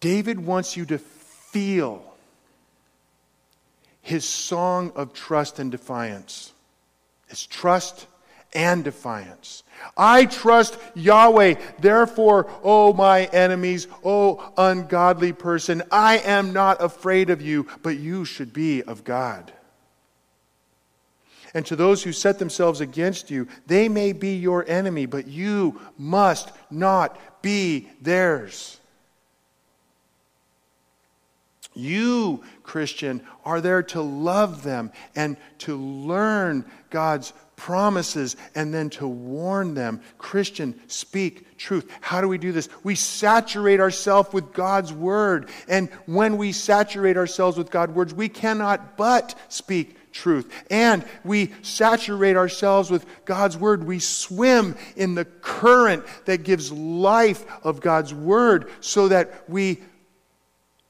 David 0.00 0.40
wants 0.40 0.78
you 0.78 0.86
to 0.86 0.96
feel 0.96 2.02
his 4.00 4.26
song 4.26 4.92
of 4.96 5.12
trust 5.12 5.58
and 5.58 5.70
defiance. 5.70 6.54
It's 7.28 7.44
trust 7.44 8.06
and 8.54 8.82
defiance. 8.82 9.62
I 9.94 10.24
trust 10.24 10.78
Yahweh. 10.94 11.56
Therefore, 11.80 12.46
O 12.62 12.88
oh 12.88 12.92
my 12.94 13.26
enemies, 13.26 13.88
O 14.02 14.40
oh 14.40 14.52
ungodly 14.56 15.34
person, 15.34 15.82
I 15.90 16.16
am 16.16 16.54
not 16.54 16.82
afraid 16.82 17.28
of 17.28 17.42
you, 17.42 17.66
but 17.82 17.98
you 17.98 18.24
should 18.24 18.54
be 18.54 18.82
of 18.82 19.04
God. 19.04 19.52
And 21.54 21.64
to 21.66 21.76
those 21.76 22.02
who 22.02 22.12
set 22.12 22.40
themselves 22.40 22.80
against 22.80 23.30
you, 23.30 23.46
they 23.66 23.88
may 23.88 24.12
be 24.12 24.34
your 24.34 24.68
enemy, 24.68 25.06
but 25.06 25.28
you 25.28 25.80
must 25.96 26.50
not 26.70 27.16
be 27.42 27.88
theirs. 28.02 28.80
You, 31.74 32.42
Christian, 32.62 33.20
are 33.44 33.60
there 33.60 33.82
to 33.84 34.00
love 34.00 34.62
them 34.62 34.92
and 35.14 35.36
to 35.58 35.76
learn 35.76 36.64
God's 36.90 37.32
promises 37.56 38.36
and 38.54 38.72
then 38.72 38.90
to 38.90 39.06
warn 39.06 39.74
them. 39.74 40.00
Christian, 40.18 40.80
speak 40.86 41.56
truth. 41.56 41.90
How 42.00 42.20
do 42.20 42.28
we 42.28 42.38
do 42.38 42.52
this? 42.52 42.68
We 42.82 42.94
saturate 42.94 43.80
ourselves 43.80 44.32
with 44.32 44.52
God's 44.52 44.92
word. 44.92 45.48
And 45.68 45.88
when 46.06 46.36
we 46.36 46.52
saturate 46.52 47.16
ourselves 47.16 47.56
with 47.56 47.70
God's 47.70 47.92
words, 47.92 48.14
we 48.14 48.28
cannot 48.28 48.96
but 48.96 49.34
speak 49.48 49.96
truth. 50.14 50.50
And 50.70 51.04
we 51.24 51.52
saturate 51.60 52.36
ourselves 52.36 52.90
with 52.90 53.04
God's 53.26 53.58
Word. 53.58 53.84
We 53.84 53.98
swim 53.98 54.76
in 54.96 55.14
the 55.14 55.26
current 55.26 56.04
that 56.24 56.44
gives 56.44 56.72
life 56.72 57.44
of 57.62 57.80
God's 57.80 58.14
Word 58.14 58.70
so 58.80 59.08
that 59.08 59.44
we 59.48 59.82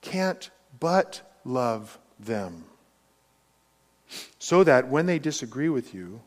can't 0.02 0.48
but 0.78 1.22
love 1.44 1.98
them. 2.20 2.64
So 4.38 4.62
that 4.62 4.88
when 4.88 5.06
they 5.06 5.18
disagree 5.18 5.70
with 5.70 5.94
you, 5.94 6.20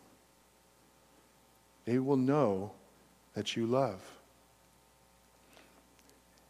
they 1.86 2.00
will 2.00 2.18
know 2.18 2.72
that 3.36 3.56
you 3.56 3.66
love. 3.66 4.02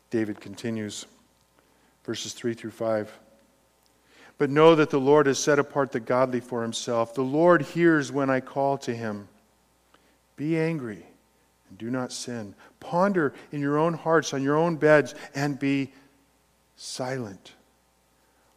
David 0.10 0.40
continues, 0.40 1.06
verses 2.06 2.34
3 2.34 2.54
through 2.54 2.72
5. 2.72 3.12
But 4.38 4.50
know 4.50 4.76
that 4.76 4.91
the 4.91 5.00
Lord 5.00 5.26
has 5.26 5.39
set 5.39 5.58
apart 5.58 5.91
the 5.91 6.00
godly 6.00 6.39
for 6.39 6.62
himself. 6.62 7.15
The 7.15 7.21
Lord 7.23 7.62
hears 7.63 8.12
when 8.12 8.30
I 8.30 8.39
call 8.39 8.78
to 8.80 8.95
him. 8.95 9.28
Be 10.36 10.60
angry 10.60 11.04
and 11.69 11.78
do 11.78 11.89
not 11.89 12.12
sin. 12.12 12.54
Ponder 12.80 13.34
in 13.52 13.62
your 13.62 13.78
own 13.78 13.93
hearts, 13.93 14.34
on 14.34 14.43
your 14.43 14.56
own 14.56 14.76
beds, 14.76 15.15
and 15.34 15.58
be 15.58 15.91
silent. 16.76 17.54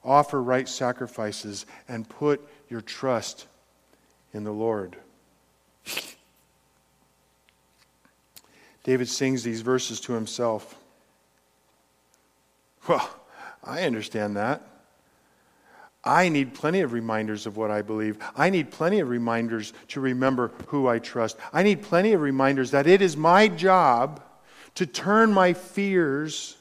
Offer 0.04 0.42
right 0.42 0.68
sacrifices 0.68 1.66
and 1.88 2.08
put 2.08 2.46
your 2.68 2.80
trust 2.82 3.46
in 4.32 4.44
the 4.44 4.52
Lord. 4.52 4.96
David 8.84 9.08
sings 9.08 9.42
these 9.42 9.60
verses 9.60 10.00
to 10.02 10.12
himself. 10.12 10.76
Well, 12.88 13.08
I 13.62 13.82
understand 13.82 14.36
that. 14.36 14.62
I 16.02 16.30
need 16.30 16.54
plenty 16.54 16.80
of 16.80 16.92
reminders 16.92 17.46
of 17.46 17.56
what 17.56 17.70
I 17.70 17.82
believe. 17.82 18.18
I 18.34 18.48
need 18.48 18.70
plenty 18.70 19.00
of 19.00 19.08
reminders 19.08 19.72
to 19.88 20.00
remember 20.00 20.50
who 20.68 20.88
I 20.88 20.98
trust. 20.98 21.36
I 21.52 21.62
need 21.62 21.82
plenty 21.82 22.12
of 22.12 22.20
reminders 22.20 22.70
that 22.70 22.86
it 22.86 23.02
is 23.02 23.16
my 23.16 23.48
job 23.48 24.22
to 24.76 24.86
turn 24.86 25.32
my 25.32 25.52
fears, 25.52 26.56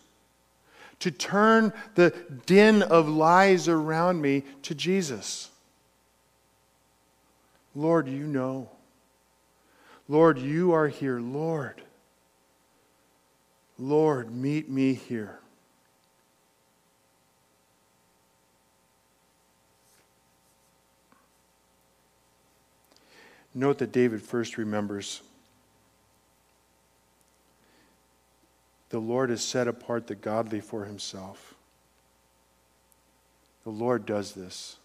to 1.00 1.12
turn 1.12 1.72
the 1.96 2.14
din 2.46 2.82
of 2.82 3.08
lies 3.08 3.70
around 3.70 4.22
me 4.22 4.44
to 4.64 4.76
Jesus. 4.76 5.50
Lord, 7.76 8.10
you 8.10 8.26
know. 8.26 8.70
Lord, 10.10 10.40
you 10.40 10.74
are 10.74 10.88
here. 10.88 11.22
Lord, 11.22 11.82
Lord, 13.78 14.32
meet 14.32 14.68
me 14.70 14.96
here. 14.96 15.40
Note 23.60 23.80
that 23.80 23.92
David 23.92 24.22
first 24.22 24.58
remembers 24.58 25.22
the 28.88 29.00
Lord 29.00 29.30
has 29.32 29.44
set 29.44 29.68
apart 29.68 30.08
the 30.08 30.16
godly 30.16 30.62
for 30.62 30.86
himself. 30.86 31.56
The 33.66 33.70
Lord 33.70 34.06
does 34.06 34.32
this. 34.32 34.78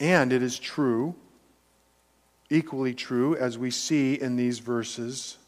And 0.00 0.32
it 0.32 0.42
is 0.42 0.58
true, 0.58 1.14
equally 2.50 2.94
true, 2.94 3.36
as 3.36 3.56
we 3.56 3.70
see 3.70 4.20
in 4.20 4.34
these 4.34 4.58
verses, 4.58 5.38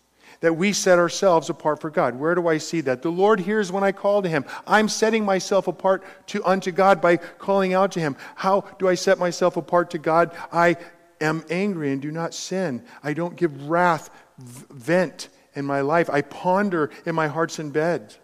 that 0.40 0.55
we 0.55 0.73
set 0.73 1.01
ourselves 1.01 1.51
apart 1.51 1.81
for 1.81 1.90
God. 1.90 2.14
Where 2.14 2.37
do 2.37 2.47
I 2.47 2.59
see 2.59 2.81
that? 2.83 3.03
The 3.03 3.11
Lord 3.11 3.40
hears 3.40 3.73
when 3.73 3.83
I 3.83 3.90
call 3.90 4.23
to 4.23 4.29
Him. 4.29 4.44
I'm 4.68 4.88
setting 4.88 5.25
myself 5.25 5.66
apart 5.66 6.05
to, 6.29 6.44
unto 6.44 6.70
God 6.70 7.01
by 7.01 7.16
calling 7.16 7.75
out 7.75 7.90
to 7.92 8.01
Him. 8.01 8.14
How 8.37 8.61
do 8.79 8.87
I 8.87 8.94
set 8.94 9.18
myself 9.18 9.57
apart 9.57 9.90
to 9.90 9.99
God? 9.99 10.31
I 10.53 10.77
am 11.20 11.44
angry 11.50 11.92
and 11.92 12.00
do 12.00 12.11
not 12.11 12.35
sin. 12.35 12.85
I 13.03 13.14
don't 13.14 13.37
give 13.37 13.68
wrath 13.68 14.11
vent 14.38 15.29
in 15.55 15.64
my 15.64 15.81
life. 15.81 16.11
I 16.11 16.22
ponder 16.22 16.90
in 17.07 17.14
my 17.14 17.29
heart's 17.29 17.59
in 17.59 17.70
bed 17.70 18.14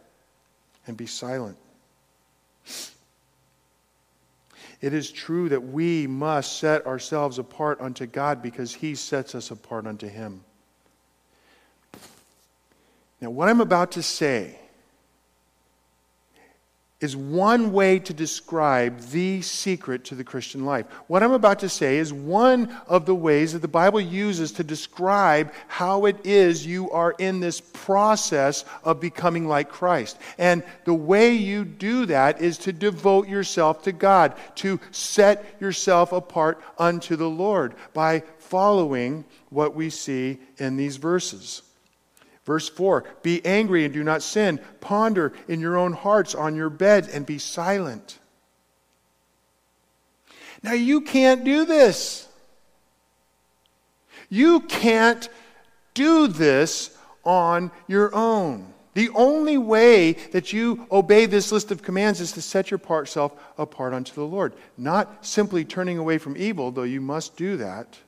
and 0.86 0.96
be 0.96 1.06
silent. 1.06 1.56
It 4.80 4.94
is 4.94 5.10
true 5.10 5.48
that 5.50 5.60
we 5.60 6.06
must 6.06 6.58
set 6.58 6.86
ourselves 6.86 7.38
apart 7.38 7.80
unto 7.80 8.06
God 8.06 8.42
because 8.42 8.74
He 8.74 8.94
sets 8.94 9.34
us 9.34 9.50
apart 9.50 9.86
unto 9.86 10.08
Him. 10.08 10.42
Now, 13.20 13.30
what 13.30 13.48
I'm 13.48 13.60
about 13.60 13.92
to 13.92 14.02
say 14.02 14.59
is 17.00 17.16
one 17.16 17.72
way 17.72 17.98
to 17.98 18.12
describe 18.12 19.00
the 19.10 19.40
secret 19.40 20.04
to 20.04 20.14
the 20.14 20.24
Christian 20.24 20.66
life. 20.66 20.86
What 21.06 21.22
I'm 21.22 21.32
about 21.32 21.60
to 21.60 21.68
say 21.68 21.96
is 21.96 22.12
one 22.12 22.76
of 22.86 23.06
the 23.06 23.14
ways 23.14 23.54
that 23.54 23.62
the 23.62 23.68
Bible 23.68 24.00
uses 24.00 24.52
to 24.52 24.64
describe 24.64 25.52
how 25.66 26.04
it 26.04 26.26
is 26.26 26.66
you 26.66 26.90
are 26.90 27.14
in 27.18 27.40
this 27.40 27.60
process 27.60 28.64
of 28.84 29.00
becoming 29.00 29.48
like 29.48 29.70
Christ. 29.70 30.18
And 30.36 30.62
the 30.84 30.94
way 30.94 31.32
you 31.32 31.64
do 31.64 32.06
that 32.06 32.42
is 32.42 32.58
to 32.58 32.72
devote 32.72 33.28
yourself 33.28 33.82
to 33.84 33.92
God, 33.92 34.34
to 34.56 34.78
set 34.90 35.56
yourself 35.58 36.12
apart 36.12 36.62
unto 36.78 37.16
the 37.16 37.30
Lord 37.30 37.74
by 37.94 38.24
following 38.38 39.24
what 39.48 39.74
we 39.74 39.88
see 39.88 40.38
in 40.58 40.76
these 40.76 40.96
verses. 40.96 41.62
Verse 42.44 42.68
4 42.68 43.04
Be 43.22 43.44
angry 43.44 43.84
and 43.84 43.94
do 43.94 44.02
not 44.02 44.22
sin. 44.22 44.60
Ponder 44.80 45.32
in 45.48 45.60
your 45.60 45.76
own 45.76 45.92
hearts 45.92 46.34
on 46.34 46.56
your 46.56 46.70
bed 46.70 47.08
and 47.12 47.26
be 47.26 47.38
silent. 47.38 48.18
Now, 50.62 50.72
you 50.72 51.00
can't 51.00 51.44
do 51.44 51.64
this. 51.64 52.28
You 54.28 54.60
can't 54.60 55.28
do 55.94 56.26
this 56.26 56.96
on 57.24 57.70
your 57.88 58.14
own. 58.14 58.72
The 58.92 59.08
only 59.10 59.56
way 59.56 60.12
that 60.32 60.52
you 60.52 60.86
obey 60.90 61.26
this 61.26 61.52
list 61.52 61.70
of 61.70 61.82
commands 61.82 62.20
is 62.20 62.32
to 62.32 62.42
set 62.42 62.70
yourself 62.70 63.32
apart 63.56 63.94
unto 63.94 64.14
the 64.14 64.26
Lord. 64.26 64.52
Not 64.76 65.24
simply 65.24 65.64
turning 65.64 65.96
away 65.96 66.18
from 66.18 66.36
evil, 66.36 66.70
though 66.70 66.82
you 66.82 67.00
must 67.00 67.36
do 67.36 67.56
that 67.56 67.98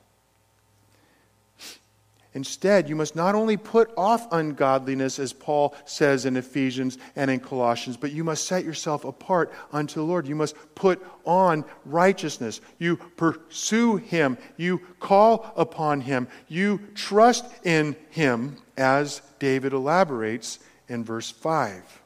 Instead, 2.35 2.89
you 2.89 2.95
must 2.95 3.15
not 3.15 3.35
only 3.35 3.57
put 3.57 3.91
off 3.95 4.27
ungodliness, 4.31 5.19
as 5.19 5.33
Paul 5.33 5.75
says 5.85 6.25
in 6.25 6.35
Ephesians 6.35 6.97
and 7.15 7.29
in 7.29 7.39
Colossians, 7.39 7.95
but 7.95 8.11
you 8.11 8.23
must 8.23 8.45
set 8.45 8.65
yourself 8.65 9.05
apart 9.05 9.53
unto 9.71 9.99
the 9.99 10.05
Lord. 10.05 10.27
You 10.27 10.35
must 10.35 10.55
put 10.73 11.05
on 11.25 11.63
righteousness. 11.85 12.59
You 12.79 12.97
pursue 12.97 13.97
Him. 13.97 14.39
You 14.57 14.79
call 14.99 15.53
upon 15.55 16.01
Him. 16.01 16.27
You 16.47 16.79
trust 16.95 17.45
in 17.63 17.95
Him, 18.09 18.57
as 18.77 19.21
David 19.37 19.73
elaborates 19.73 20.57
in 20.89 21.03
verse 21.03 21.29
5. 21.29 22.01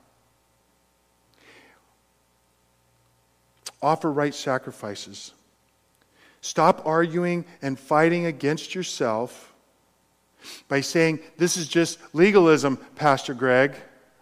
Offer 3.81 4.11
right 4.11 4.35
sacrifices. 4.35 5.31
Stop 6.41 6.85
arguing 6.85 7.45
and 7.61 7.79
fighting 7.79 8.25
against 8.25 8.75
yourself 8.75 9.53
by 10.67 10.81
saying, 10.81 11.19
This 11.37 11.57
is 11.57 11.67
just 11.67 11.99
legalism, 12.13 12.77
Pastor 12.95 13.33
Greg. 13.33 13.75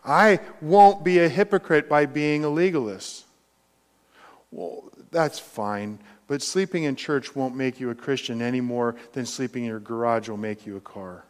I 0.04 0.40
won't 0.62 1.04
be 1.04 1.20
a 1.20 1.30
hypocrite 1.30 1.90
by 1.90 2.06
being 2.06 2.44
a 2.44 2.50
legalist. 2.50 3.26
Well, 4.52 4.92
that's 5.12 5.40
fine, 5.40 6.00
but 6.28 6.42
sleeping 6.42 6.84
in 6.84 6.96
church 6.96 7.36
won't 7.36 7.56
make 7.56 7.80
you 7.80 7.90
a 7.90 7.96
Christian 7.96 8.42
any 8.42 8.62
more 8.62 8.96
than 9.14 9.26
sleeping 9.26 9.64
in 9.64 9.70
your 9.70 9.80
garage 9.80 10.30
will 10.30 10.38
make 10.38 10.66
you 10.66 10.78
a 10.78 10.82
car. 10.82 11.24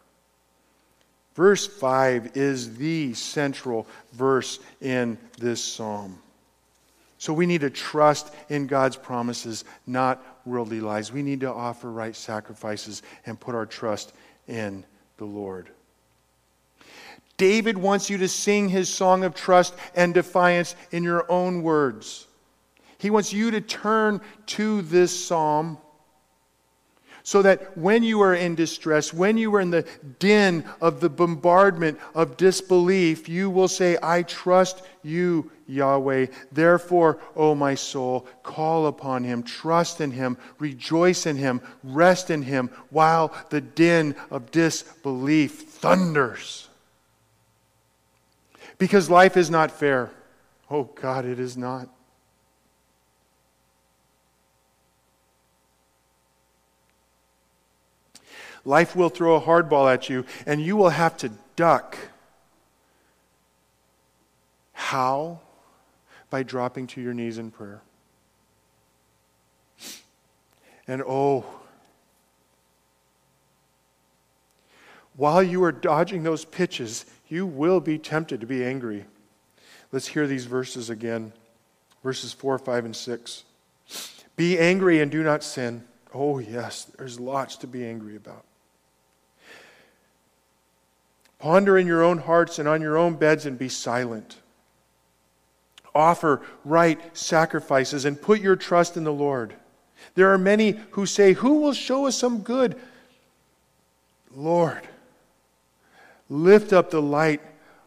Verse 1.35 1.67
5 1.67 2.37
is 2.37 2.77
the 2.77 3.13
central 3.13 3.87
verse 4.13 4.59
in 4.81 5.17
this 5.37 5.61
psalm. 5.63 6.17
So 7.17 7.33
we 7.33 7.45
need 7.45 7.61
to 7.61 7.69
trust 7.69 8.33
in 8.49 8.67
God's 8.67 8.95
promises, 8.95 9.65
not 9.85 10.23
worldly 10.45 10.79
lies. 10.79 11.11
We 11.11 11.23
need 11.23 11.41
to 11.41 11.51
offer 11.51 11.91
right 11.91 12.15
sacrifices 12.15 13.01
and 13.25 13.39
put 13.39 13.55
our 13.55 13.65
trust 13.65 14.13
in 14.47 14.85
the 15.17 15.25
Lord. 15.25 15.69
David 17.37 17.77
wants 17.77 18.09
you 18.09 18.17
to 18.19 18.27
sing 18.27 18.69
his 18.69 18.87
song 18.87 19.23
of 19.23 19.35
trust 19.35 19.73
and 19.95 20.13
defiance 20.13 20.75
in 20.91 21.03
your 21.03 21.29
own 21.29 21.63
words. 21.63 22.27
He 22.97 23.09
wants 23.09 23.33
you 23.33 23.51
to 23.51 23.61
turn 23.61 24.21
to 24.47 24.81
this 24.83 25.27
psalm 25.27 25.77
so 27.25 27.41
that 27.41 27.75
when 27.75 28.03
you 28.03 28.21
are 28.21 28.35
in 28.35 28.53
distress, 28.53 29.11
when 29.11 29.35
you 29.35 29.53
are 29.55 29.59
in 29.59 29.71
the 29.71 29.83
din 30.19 30.63
of 30.79 30.99
the 30.99 31.09
bombardment 31.09 31.97
of 32.13 32.37
disbelief, 32.37 33.27
you 33.27 33.49
will 33.49 33.67
say, 33.67 33.97
I 34.03 34.21
trust 34.21 34.83
you, 35.01 35.51
Yahweh. 35.67 36.27
Therefore, 36.51 37.17
O 37.35 37.55
my 37.55 37.73
soul, 37.73 38.27
call 38.43 38.85
upon 38.85 39.23
him, 39.23 39.41
trust 39.41 40.01
in 40.01 40.11
him, 40.11 40.37
rejoice 40.59 41.25
in 41.25 41.35
him, 41.35 41.61
rest 41.83 42.29
in 42.29 42.43
him, 42.43 42.69
while 42.91 43.33
the 43.49 43.59
din 43.59 44.15
of 44.29 44.51
disbelief 44.51 45.61
thunders. 45.61 46.69
Because 48.77 49.09
life 49.09 49.35
is 49.35 49.49
not 49.49 49.71
fair. 49.71 50.11
Oh 50.69 50.83
God, 50.83 51.25
it 51.25 51.39
is 51.39 51.57
not. 51.57 51.89
Life 58.65 58.95
will 58.95 59.09
throw 59.09 59.35
a 59.35 59.41
hardball 59.41 59.91
at 59.93 60.09
you, 60.09 60.25
and 60.45 60.59
you 60.59 60.75
will 60.75 60.89
have 60.89 61.15
to 61.17 61.31
duck. 61.55 61.97
How? 64.73 65.39
By 66.29 66.43
dropping 66.43 66.87
to 66.87 67.01
your 67.01 67.13
knees 67.13 67.37
in 67.37 67.51
prayer. 67.51 67.81
And 70.87 71.01
oh, 71.07 71.45
while 75.15 75.41
you 75.41 75.63
are 75.63 75.71
dodging 75.71 76.23
those 76.23 76.45
pitches, 76.45 77.05
you 77.27 77.45
will 77.45 77.79
be 77.79 77.97
tempted 77.97 78.41
to 78.41 78.47
be 78.47 78.63
angry. 78.63 79.05
Let's 79.91 80.07
hear 80.07 80.27
these 80.27 80.45
verses 80.45 80.89
again 80.89 81.31
verses 82.05 82.31
4, 82.33 82.59
5, 82.59 82.85
and 82.85 82.95
6. 82.95 83.43
Be 84.35 84.59
angry 84.59 85.01
and 85.01 85.09
do 85.09 85.23
not 85.23 85.43
sin. 85.43 85.83
Oh, 86.13 86.37
yes, 86.37 86.85
there's 86.97 87.19
lots 87.19 87.55
to 87.57 87.67
be 87.67 87.83
angry 87.83 88.15
about. 88.15 88.45
Ponder 91.45 91.77
in 91.77 91.85
your 91.85 92.01
own 92.01 92.17
hearts 92.17 92.57
and 92.57 92.67
on 92.67 92.81
your 92.81 92.97
own 92.97 93.13
beds 93.13 93.45
and 93.45 93.55
be 93.55 93.69
silent. 93.69 94.37
Offer 95.93 96.41
right 96.63 96.99
sacrifices 97.15 98.03
and 98.03 98.19
put 98.19 98.41
your 98.41 98.55
trust 98.55 98.97
in 98.97 99.03
the 99.03 99.13
Lord. 99.13 99.53
There 100.15 100.33
are 100.33 100.39
many 100.39 100.79
who 100.89 101.05
say, 101.05 101.33
Who 101.33 101.59
will 101.61 101.73
show 101.73 102.07
us 102.07 102.15
some 102.15 102.39
good? 102.39 102.75
Lord, 104.35 104.87
lift 106.29 106.73
up 106.73 106.89
the 106.89 106.99
light 106.99 107.41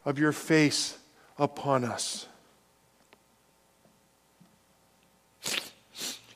of 0.05 0.21
your 0.21 0.31
face 0.31 0.97
upon 1.37 1.83
us. 1.83 2.29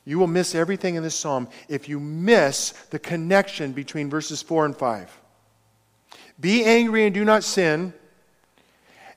You 0.05 0.19
will 0.19 0.27
miss 0.27 0.57
everything 0.57 0.97
in 0.97 1.05
this 1.05 1.15
psalm 1.15 1.47
if 1.69 1.89
you 1.89 2.01
miss 2.01 2.73
the 2.91 2.99
connection 2.99 3.71
between 3.71 4.11
verses 4.11 4.43
4 4.43 4.65
and 4.65 4.77
5. 4.77 5.22
Be 6.43 6.65
angry 6.65 7.07
and 7.07 7.15
do 7.15 7.25
not 7.25 7.45
sin, 7.45 7.95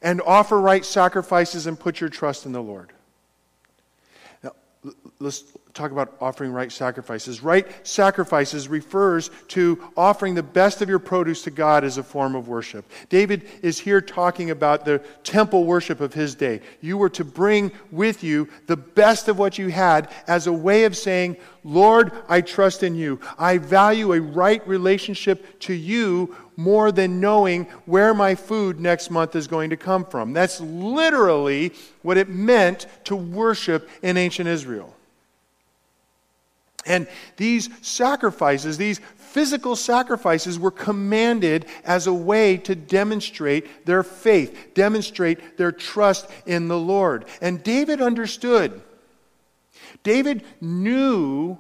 and 0.02 0.22
offer 0.22 0.62
right 0.62 0.86
sacrifices 0.86 1.66
and 1.66 1.78
put 1.78 2.00
your 2.00 2.10
trust 2.10 2.46
in 2.46 2.52
the 2.52 2.62
Lord. 2.62 2.94
Now, 4.44 4.52
let's 5.20 5.44
talk 5.74 5.92
about 5.92 6.16
offering 6.22 6.52
right 6.52 6.72
sacrifices. 6.72 7.42
Right 7.42 7.68
sacrifices 7.86 8.68
refers 8.68 9.32
to 9.50 9.92
offering 9.98 10.36
the 10.36 10.44
best 10.44 10.84
of 10.84 10.88
your 10.88 11.00
produce 11.00 11.42
to 11.44 11.52
God 11.52 11.84
as 11.84 11.98
a 11.98 12.04
form 12.04 12.36
of 12.36 12.48
worship. 12.48 12.86
David 13.10 13.48
is 13.64 13.80
here 13.80 14.00
talking 14.02 14.52
about 14.52 14.86
the 14.86 15.00
temple 15.24 15.66
worship 15.66 16.00
of 16.00 16.14
his 16.14 16.36
day. 16.36 16.62
You 16.80 16.98
were 16.98 17.10
to 17.10 17.26
bring 17.26 17.72
with 17.92 18.24
you 18.24 18.48
the 18.68 18.78
best 18.78 19.28
of 19.28 19.40
what 19.40 19.58
you 19.58 19.70
had 19.70 20.12
as 20.28 20.46
a 20.46 20.54
way 20.54 20.86
of 20.86 20.96
saying, 20.96 21.38
Lord, 21.64 22.12
I 22.30 22.42
trust 22.42 22.84
in 22.84 22.94
you. 22.94 23.20
I 23.40 23.58
value 23.58 24.14
a 24.14 24.22
right 24.22 24.66
relationship 24.68 25.60
to 25.62 25.74
you 25.74 26.36
more 26.58 26.92
than 26.92 27.20
knowing 27.20 27.66
where 27.86 28.14
my 28.14 28.36
food 28.36 28.80
next 28.80 29.10
month 29.10 29.36
is 29.36 29.48
going 29.48 29.70
to 29.72 29.78
come 29.78 30.06
from. 30.06 30.34
That's 30.34 30.60
literally 30.62 31.74
what 32.02 32.18
it 32.18 32.30
meant 32.30 32.88
to 33.06 33.16
worship 33.16 33.90
in 34.02 34.18
ancient 34.18 34.48
Israel. 34.48 34.96
And 36.86 37.08
these 37.38 37.70
sacrifices, 37.82 38.78
these 38.78 39.02
physical 39.18 39.76
sacrifices, 39.76 40.60
were 40.60 40.72
commanded 40.72 41.66
as 41.84 42.08
a 42.08 42.14
way 42.14 42.58
to 42.58 42.76
demonstrate 42.76 43.86
their 43.86 44.04
faith, 44.04 44.74
demonstrate 44.76 45.58
their 45.58 45.72
trust 45.72 46.30
in 46.46 46.68
the 46.68 46.78
Lord. 46.78 47.26
And 47.42 47.64
David 47.64 48.02
understood. 48.02 48.82
David 50.04 50.44
knew 50.62 51.58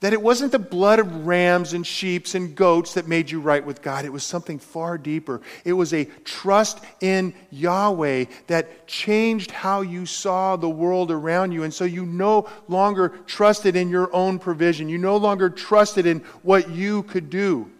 that 0.00 0.12
it 0.12 0.22
wasn't 0.22 0.52
the 0.52 0.58
blood 0.58 1.00
of 1.00 1.26
rams 1.26 1.72
and 1.72 1.86
sheep 1.86 2.26
and 2.34 2.54
goats 2.54 2.94
that 2.94 3.08
made 3.08 3.30
you 3.30 3.40
right 3.40 3.64
with 3.64 3.82
God. 3.82 4.04
It 4.04 4.12
was 4.12 4.22
something 4.22 4.58
far 4.58 4.96
deeper. 4.96 5.40
It 5.64 5.72
was 5.72 5.92
a 5.92 6.04
trust 6.24 6.80
in 7.00 7.34
Yahweh 7.50 8.26
that 8.46 8.86
changed 8.86 9.50
how 9.50 9.80
you 9.80 10.06
saw 10.06 10.56
the 10.56 10.68
world 10.68 11.10
around 11.10 11.52
you. 11.52 11.64
And 11.64 11.74
so 11.74 11.84
you 11.84 12.06
no 12.06 12.48
longer 12.68 13.08
trusted 13.26 13.74
in 13.74 13.88
your 13.88 14.14
own 14.14 14.38
provision. 14.38 14.88
You 14.88 14.98
no 14.98 15.16
longer 15.16 15.50
trusted 15.50 16.06
in 16.06 16.20
what 16.42 16.70
you 16.70 17.02
could 17.04 17.28
do. 17.28 17.70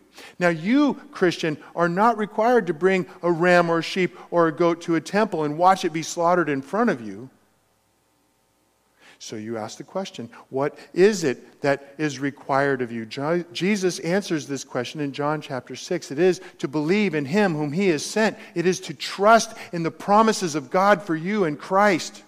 Now, 0.41 0.49
you, 0.49 0.95
Christian, 1.13 1.57
are 1.77 1.89
not 1.89 2.19
required 2.19 2.67
to 2.67 2.75
bring 2.75 3.07
a 3.23 3.31
ram 3.31 3.71
or 3.71 3.79
a 3.79 3.83
sheep 3.83 4.17
or 4.33 4.49
a 4.49 4.53
goat 4.53 4.81
to 4.83 4.97
a 4.97 5.01
temple 5.01 5.45
and 5.45 5.57
watch 5.57 5.85
it 5.85 5.93
be 5.93 6.03
slaughtered 6.03 6.49
in 6.49 6.63
front 6.63 6.91
of 6.91 7.01
you. 7.01 7.31
So 9.21 9.35
you 9.37 9.59
ask 9.59 9.79
the 9.79 9.85
question, 9.85 10.31
what 10.51 10.79
is 10.95 11.25
it 11.25 11.61
that 11.61 11.95
is 11.99 12.21
required 12.21 12.83
of 12.83 12.93
you? 12.93 13.05
Jesus 13.53 13.99
answers 14.01 14.47
this 14.47 14.63
question 14.63 15.01
in 15.01 15.13
John 15.13 15.41
chapter 15.41 15.75
6. 15.75 16.13
It 16.13 16.19
is 16.21 16.41
to 16.59 16.69
believe 16.69 17.15
in 17.15 17.25
him 17.25 17.55
whom 17.55 17.73
he 17.73 17.89
has 17.89 18.05
sent, 18.05 18.39
it 18.55 18.65
is 18.65 18.79
to 18.81 18.95
trust 18.95 19.57
in 19.73 19.83
the 19.83 19.91
promises 19.91 20.55
of 20.55 20.71
God 20.71 21.03
for 21.03 21.17
you 21.17 21.45
in 21.45 21.57
Christ. 21.57 22.23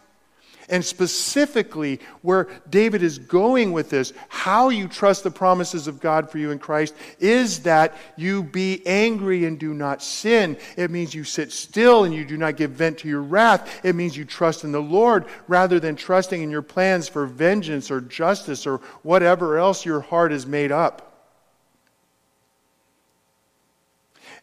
And 0.71 0.85
specifically, 0.85 2.01
where 2.23 2.49
David 2.71 3.03
is 3.03 3.19
going 3.19 3.73
with 3.73 3.91
this, 3.91 4.13
how 4.29 4.69
you 4.69 4.87
trust 4.87 5.25
the 5.25 5.31
promises 5.31 5.89
of 5.89 6.01
God 6.01 6.31
for 6.31 6.39
you 6.39 6.53
in 6.53 6.61
Christ, 6.61 6.95
is 7.19 7.65
that 7.65 7.97
you 8.17 8.45
be 8.45 8.81
angry 8.87 9.45
and 9.45 9.59
do 9.59 9.75
not 9.75 10.03
sin. 10.03 10.57
It 10.77 10.93
means 10.93 11.13
you 11.13 11.25
sit 11.25 11.51
still 11.51 12.05
and 12.05 12.15
you 12.15 12.25
do 12.25 12.37
not 12.37 12.57
give 12.57 12.71
vent 12.71 12.99
to 12.99 13.09
your 13.09 13.21
wrath. 13.21 13.85
It 13.85 13.97
means 13.97 14.17
you 14.17 14.25
trust 14.25 14.63
in 14.63 14.71
the 14.71 14.81
Lord 14.81 15.27
rather 15.49 15.81
than 15.81 15.97
trusting 15.97 16.41
in 16.41 16.51
your 16.51 16.63
plans 16.63 17.09
for 17.09 17.27
vengeance 17.27 17.91
or 17.91 18.01
justice 18.01 18.65
or 18.67 18.79
whatever 19.03 19.59
else 19.59 19.85
your 19.85 20.01
heart 20.01 20.33
is 20.33 20.47
made 20.47 20.71
up. 20.73 21.09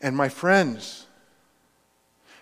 And 0.01 0.15
my 0.15 0.29
friends, 0.29 1.06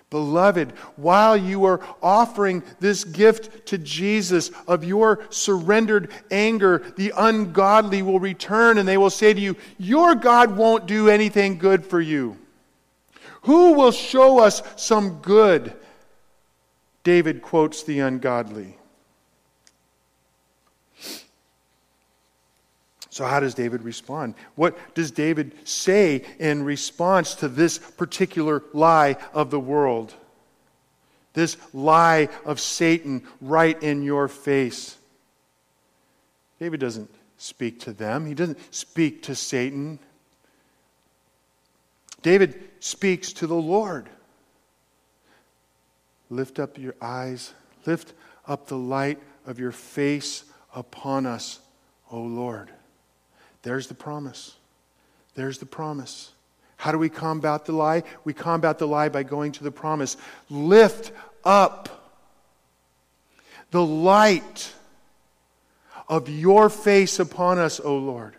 Beloved, 0.10 0.72
while 0.96 1.36
you 1.36 1.65
are 1.65 1.82
offering 2.02 2.63
this 2.80 3.04
gift 3.04 3.65
to 3.68 3.78
Jesus 3.78 4.52
of 4.68 4.84
your 4.84 5.26
surrendered 5.30 6.12
anger, 6.30 6.84
the 6.96 7.12
ungodly 7.18 8.02
will 8.02 8.20
return 8.20 8.78
and 8.78 8.88
they 8.88 8.98
will 8.98 9.10
say 9.10 9.34
to 9.34 9.41
you, 9.41 9.56
Your 9.78 10.15
God 10.15 10.56
won't 10.56 10.86
do 10.86 11.10
anything 11.10 11.58
good 11.58 11.86
for 11.86 12.00
you. 12.00 12.38
Who 13.41 13.74
will 13.74 13.91
show 13.91 14.39
us 14.39 14.62
some 14.76 15.20
good? 15.22 15.74
David 17.04 17.41
quotes 17.41 17.84
the 17.84 18.00
ungodly. 18.00 18.78
So, 23.15 23.23
how 23.23 23.39
does 23.39 23.54
David 23.54 23.84
respond? 23.84 24.36
What 24.56 24.78
does 24.93 25.10
David 25.10 25.54
say 25.63 26.25
in 26.38 26.63
response 26.63 27.36
to 27.36 27.47
this 27.47 27.78
particular 27.78 28.62
lie 28.73 29.15
of 29.34 29.51
the 29.51 29.60
world? 29.60 30.13
This 31.32 31.56
lie 31.73 32.28
of 32.43 32.60
Satan 32.60 33.23
right 33.39 33.82
in 33.82 34.04
your 34.04 34.28
face. 34.28 34.97
David 36.60 36.82
doesn't 36.82 37.10
speak 37.38 37.80
to 37.82 37.93
them, 37.93 38.25
he 38.25 38.34
doesn't 38.34 38.60
speak 38.75 39.23
to 39.23 39.34
Satan. 39.34 39.97
David 42.21 42.69
speaks 42.82 43.32
to 43.32 43.47
the 43.47 43.56
Lord. 43.56 44.10
Lift 46.30 46.60
up 46.60 46.78
your 46.78 46.95
eyes, 47.01 47.54
lift 47.86 48.12
up 48.45 48.67
the 48.67 48.78
light 48.78 49.19
of 49.45 49.58
your 49.58 49.71
face 49.71 50.43
upon 50.75 51.25
us, 51.25 51.62
O 52.12 52.19
Lord. 52.19 52.71
There's 53.65 53.88
the 53.88 53.95
promise. 53.95 54.56
There's 55.34 55.58
the 55.58 55.65
promise. 55.65 56.32
How 56.78 56.91
do 56.91 56.99
we 56.99 57.10
combat 57.10 57.65
the 57.65 57.71
lie? 57.71 58.04
We 58.23 58.32
combat 58.32 58.78
the 58.78 58.88
lie 58.88 59.10
by 59.10 59.23
going 59.23 59.54
to 59.54 59.63
the 59.63 59.71
promise. 59.71 60.17
Lift 60.51 61.12
up 61.43 62.13
the 63.71 63.84
light 63.84 64.71
of 66.08 66.30
your 66.30 66.69
face 66.69 67.17
upon 67.17 67.58
us, 67.58 67.80
O 67.80 67.97
Lord. 67.97 68.36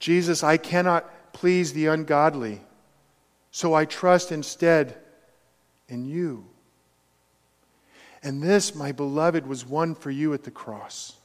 Jesus, 0.00 0.42
I 0.42 0.56
cannot 0.56 1.32
please 1.32 1.72
the 1.72 1.86
ungodly, 1.86 2.60
so 3.52 3.74
I 3.74 3.84
trust 3.84 4.32
instead 4.32 4.96
in 5.88 6.04
you. 6.04 6.51
And 8.22 8.42
this, 8.42 8.74
my 8.74 8.92
beloved, 8.92 9.46
was 9.46 9.66
won 9.66 9.94
for 9.94 10.10
you 10.10 10.32
at 10.34 10.44
the 10.44 10.50
cross. 10.50 11.16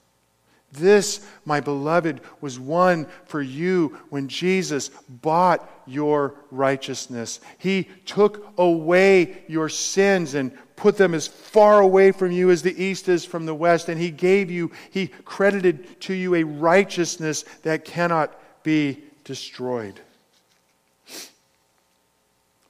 This, 0.71 1.25
my 1.45 1.61
beloved, 1.61 2.19
was 2.41 2.59
won 2.59 3.07
for 3.25 3.41
you 3.41 3.97
when 4.09 4.27
Jesus 4.27 4.89
bought 5.07 5.69
your 5.85 6.35
righteousness. 6.51 7.39
He 7.57 7.87
took 8.05 8.53
away 8.57 9.43
your 9.47 9.69
sins 9.69 10.33
and 10.33 10.51
put 10.75 10.97
them 10.97 11.13
as 11.13 11.27
far 11.27 11.79
away 11.79 12.11
from 12.11 12.31
you 12.31 12.51
as 12.51 12.63
the 12.63 12.83
east 12.83 13.07
is 13.07 13.23
from 13.23 13.45
the 13.45 13.55
west. 13.55 13.87
And 13.87 13.99
He 13.99 14.11
gave 14.11 14.51
you, 14.51 14.71
He 14.91 15.07
credited 15.07 16.01
to 16.01 16.13
you 16.13 16.35
a 16.35 16.43
righteousness 16.43 17.43
that 17.63 17.85
cannot 17.85 18.37
be 18.63 19.03
destroyed. 19.23 19.99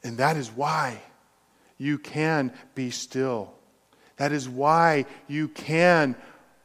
And 0.03 0.17
that 0.17 0.37
is 0.37 0.49
why 0.49 1.01
you 1.79 1.97
can 1.97 2.53
be 2.75 2.91
still 2.91 3.57
that 4.17 4.32
is 4.32 4.49
why 4.49 5.06
you 5.27 5.47
can 5.47 6.15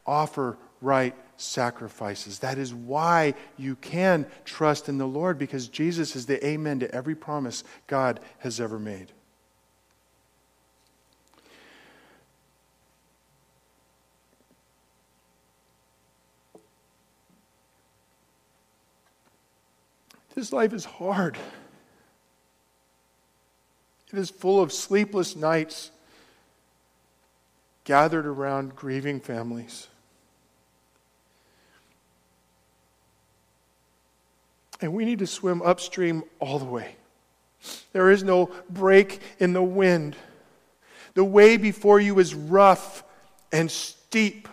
offer 0.07 0.57
right 0.81 1.15
sacrifices. 1.37 2.41
That 2.41 2.59
is 2.59 2.75
why 2.75 3.35
you 3.57 3.77
can 3.77 4.27
trust 4.45 4.89
in 4.89 4.99
the 4.99 5.07
Lord 5.07 5.39
because 5.39 5.69
Jesus 5.69 6.17
is 6.17 6.27
the 6.27 6.45
amen 6.47 6.81
to 6.81 6.95
every 6.95 7.15
promise 7.15 7.63
God 7.87 8.21
has 8.39 8.61
ever 8.61 8.79
made. 8.79 9.13
This 20.35 20.53
life 20.53 20.73
is 20.73 20.87
hard. 20.87 21.37
It 24.13 24.19
is 24.19 24.31
full 24.31 24.61
of 24.61 24.73
sleepless 24.73 25.37
nights 25.37 25.91
gathered 27.85 28.27
around 28.27 28.77
grieving 28.77 29.21
families. 29.21 29.89
And 34.81 34.93
we 34.93 35.05
need 35.05 35.21
to 35.21 35.27
swim 35.27 35.63
upstream 35.63 36.25
all 36.41 36.59
the 36.59 36.65
way. 36.65 36.97
There 37.93 38.11
is 38.11 38.25
no 38.25 38.51
break 38.69 39.21
in 39.39 39.53
the 39.53 39.63
wind. 39.63 40.17
The 41.15 41.25
way 41.25 41.57
before 41.57 42.01
you 42.01 42.19
is 42.19 42.35
rough 42.35 43.05
and 43.53 43.71
steep. 43.71 44.49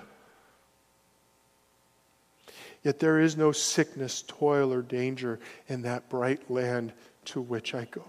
Yet 2.83 2.99
there 2.99 3.19
is 3.19 3.35
no 3.35 3.51
sickness, 3.51 4.23
toil, 4.27 4.71
or 4.71 4.81
danger 4.81 5.39
in 5.67 5.81
that 5.81 6.09
bright 6.09 6.49
land 6.49 6.93
to 7.25 7.41
which 7.41 7.73
I 7.73 7.85
go. 7.85 8.05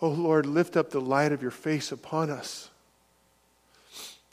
Oh 0.00 0.10
Lord, 0.10 0.46
lift 0.46 0.76
up 0.76 0.90
the 0.90 1.00
light 1.00 1.32
of 1.32 1.42
your 1.42 1.50
face 1.50 1.90
upon 1.92 2.30
us. 2.30 2.70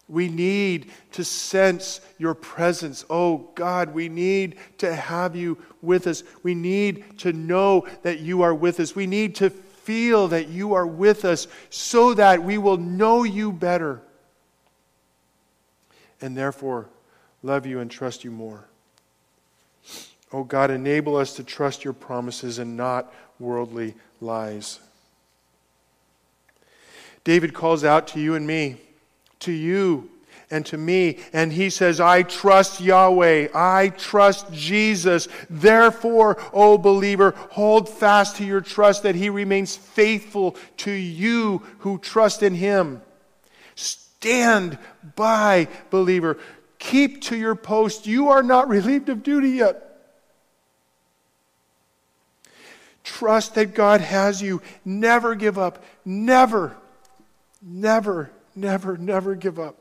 We 0.08 0.30
need 0.30 0.92
to 1.14 1.24
sense 1.24 2.00
your 2.20 2.36
presence. 2.36 3.04
Oh 3.10 3.50
God, 3.56 3.94
we 3.94 4.08
need 4.08 4.58
to 4.78 4.94
have 4.94 5.36
you 5.36 5.58
with 5.82 6.06
us. 6.06 6.24
We 6.44 6.54
need 6.54 7.18
to 7.20 7.34
know 7.34 7.88
that 8.04 8.20
you 8.20 8.44
are 8.44 8.54
with 8.54 8.80
us. 8.80 8.96
We 8.96 9.08
need 9.08 9.36
to 9.36 9.50
feel 9.50 10.28
that 10.28 10.48
you 10.48 10.74
are 10.74 10.86
with 10.86 11.26
us 11.26 11.48
so 11.70 12.14
that 12.14 12.44
we 12.44 12.58
will 12.58 12.78
know 12.78 13.24
you 13.24 13.52
better 13.52 14.02
and 16.22 16.38
therefore 16.38 16.88
love 17.42 17.66
you 17.66 17.80
and 17.80 17.90
trust 17.90 18.24
you 18.24 18.32
more. 18.32 18.66
Oh 20.32 20.44
God, 20.44 20.70
enable 20.70 21.16
us 21.16 21.34
to 21.36 21.44
trust 21.44 21.84
your 21.84 21.94
promises 21.94 22.60
and 22.60 22.76
not 22.78 23.14
worldly 23.40 23.96
lies. 24.22 24.80
David 27.26 27.54
calls 27.54 27.84
out 27.84 28.08
to 28.10 28.20
you 28.22 28.36
and 28.36 28.48
me, 28.48 28.78
to 29.42 29.52
you 29.52 30.10
and 30.52 30.64
to 30.68 30.78
me, 30.78 31.18
and 31.34 31.52
he 31.52 31.72
says, 31.72 32.00
I 32.00 32.22
trust 32.22 32.80
Yahweh. 32.80 33.50
I 33.54 33.90
trust 33.90 34.54
Jesus. 34.54 35.28
Therefore, 35.50 36.38
O 36.54 36.78
believer, 36.78 37.34
hold 37.50 37.90
fast 37.90 38.38
to 38.38 38.46
your 38.46 38.62
trust 38.62 39.04
that 39.04 39.16
he 39.16 39.30
remains 39.30 39.76
faithful 39.76 40.56
to 40.78 40.92
you 40.92 41.64
who 41.80 41.98
trust 41.98 42.44
in 42.44 42.54
him. 42.54 43.02
Stand 43.74 44.78
by, 45.16 45.68
believer. 45.90 46.38
Keep 46.78 47.24
to 47.24 47.36
your 47.36 47.56
post. 47.56 48.06
You 48.06 48.30
are 48.30 48.44
not 48.44 48.70
relieved 48.70 49.10
of 49.10 49.24
duty 49.24 49.50
yet. 49.50 49.82
Trust 53.04 53.56
that 53.56 53.74
God 53.74 54.02
has 54.02 54.44
you. 54.44 54.62
Never 54.84 55.34
give 55.34 55.58
up. 55.58 55.84
Never 56.06 56.78
Never, 57.68 58.30
never, 58.56 58.96
never 58.96 59.34
give 59.34 59.60
up. 59.60 59.76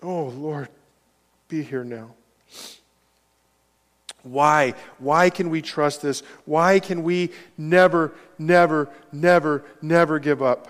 Oh, 0.00 0.26
Lord, 0.26 0.68
be 1.48 1.62
here 1.62 1.82
now. 1.82 2.14
Why? 4.22 4.74
Why 4.98 5.30
can 5.30 5.50
we 5.50 5.62
trust 5.62 6.00
this? 6.00 6.22
Why 6.44 6.78
can 6.78 7.02
we 7.02 7.30
never, 7.58 8.12
never, 8.38 8.88
never, 9.10 9.64
never 9.82 10.20
give 10.20 10.42
up? 10.42 10.68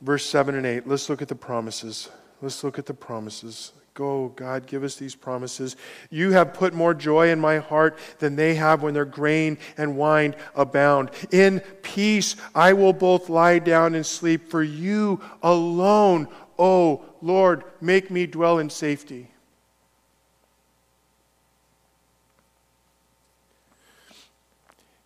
Verse 0.00 0.26
7 0.26 0.56
and 0.56 0.66
8. 0.66 0.88
Let's 0.88 1.08
look 1.08 1.22
at 1.22 1.28
the 1.28 1.36
promises. 1.36 2.10
Let's 2.42 2.64
look 2.64 2.78
at 2.78 2.86
the 2.86 2.94
promises. 2.94 3.72
Go, 4.00 4.28
God, 4.28 4.66
give 4.66 4.82
us 4.82 4.96
these 4.96 5.14
promises. 5.14 5.76
You 6.08 6.30
have 6.32 6.54
put 6.54 6.72
more 6.72 6.94
joy 6.94 7.28
in 7.28 7.38
my 7.38 7.58
heart 7.58 7.98
than 8.18 8.34
they 8.34 8.54
have 8.54 8.82
when 8.82 8.94
their 8.94 9.04
grain 9.04 9.58
and 9.76 9.94
wine 9.94 10.36
abound. 10.54 11.10
In 11.30 11.60
peace 11.82 12.34
I 12.54 12.72
will 12.72 12.94
both 12.94 13.28
lie 13.28 13.58
down 13.58 13.94
and 13.94 14.06
sleep, 14.06 14.48
for 14.48 14.62
you 14.62 15.20
alone, 15.42 16.28
oh, 16.58 17.04
Lord, 17.20 17.62
make 17.82 18.10
me 18.10 18.26
dwell 18.26 18.58
in 18.58 18.70
safety. 18.70 19.28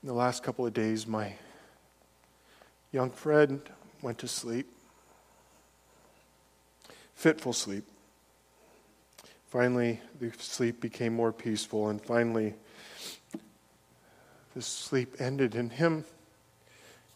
In 0.04 0.06
the 0.06 0.12
last 0.12 0.44
couple 0.44 0.64
of 0.64 0.72
days, 0.72 1.04
my 1.04 1.34
young 2.92 3.10
friend 3.10 3.60
went 4.02 4.18
to 4.18 4.28
sleep, 4.28 4.68
fitful 7.16 7.52
sleep. 7.52 7.88
Finally, 9.54 10.00
the 10.18 10.32
sleep 10.36 10.80
became 10.80 11.14
more 11.14 11.32
peaceful, 11.32 11.88
and 11.88 12.02
finally, 12.02 12.54
the 14.52 14.60
sleep 14.60 15.14
ended 15.20 15.54
in 15.54 15.70
him 15.70 16.04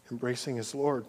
embracing 0.09 0.55
his 0.55 0.73
Lord. 0.73 1.05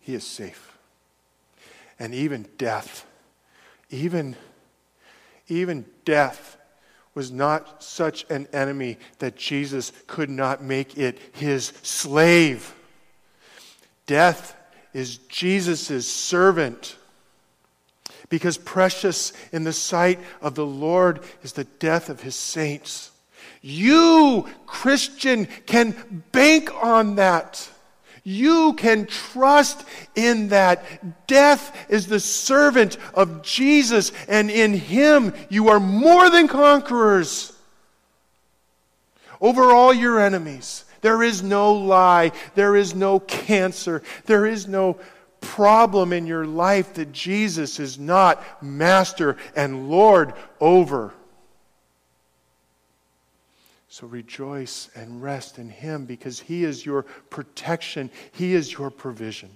He 0.00 0.14
is 0.14 0.22
safe. 0.22 0.76
and 1.98 2.14
even 2.14 2.46
death. 2.58 3.06
Even, 3.88 4.36
even 5.48 5.86
death 6.04 6.55
was 7.16 7.32
not 7.32 7.82
such 7.82 8.26
an 8.28 8.46
enemy 8.52 8.98
that 9.20 9.36
Jesus 9.36 9.90
could 10.06 10.28
not 10.28 10.62
make 10.62 10.98
it 10.98 11.18
his 11.32 11.72
slave. 11.82 12.74
Death 14.06 14.54
is 14.92 15.16
Jesus' 15.16 16.06
servant. 16.06 16.96
Because 18.28 18.58
precious 18.58 19.32
in 19.50 19.64
the 19.64 19.72
sight 19.72 20.20
of 20.42 20.56
the 20.56 20.66
Lord 20.66 21.20
is 21.42 21.54
the 21.54 21.64
death 21.64 22.10
of 22.10 22.20
his 22.20 22.34
saints. 22.34 23.10
You, 23.62 24.46
Christian, 24.66 25.46
can 25.64 26.22
bank 26.32 26.70
on 26.84 27.14
that. 27.14 27.66
You 28.28 28.72
can 28.72 29.06
trust 29.06 29.84
in 30.16 30.48
that. 30.48 31.28
Death 31.28 31.86
is 31.88 32.08
the 32.08 32.18
servant 32.18 32.96
of 33.14 33.42
Jesus, 33.42 34.10
and 34.26 34.50
in 34.50 34.74
him 34.74 35.32
you 35.48 35.68
are 35.68 35.78
more 35.78 36.28
than 36.28 36.48
conquerors 36.48 37.52
over 39.40 39.70
all 39.70 39.94
your 39.94 40.18
enemies. 40.18 40.84
There 41.02 41.22
is 41.22 41.44
no 41.44 41.72
lie, 41.74 42.32
there 42.56 42.74
is 42.74 42.96
no 42.96 43.20
cancer, 43.20 44.02
there 44.24 44.44
is 44.44 44.66
no 44.66 44.98
problem 45.40 46.12
in 46.12 46.26
your 46.26 46.46
life 46.46 46.94
that 46.94 47.12
Jesus 47.12 47.78
is 47.78 47.96
not 47.96 48.42
master 48.60 49.36
and 49.54 49.88
Lord 49.88 50.34
over. 50.58 51.14
So 53.98 54.06
rejoice 54.06 54.90
and 54.94 55.22
rest 55.22 55.58
in 55.58 55.70
Him 55.70 56.04
because 56.04 56.38
He 56.38 56.64
is 56.64 56.84
your 56.84 57.04
protection, 57.30 58.10
He 58.30 58.52
is 58.52 58.70
your 58.70 58.90
provision. 58.90 59.48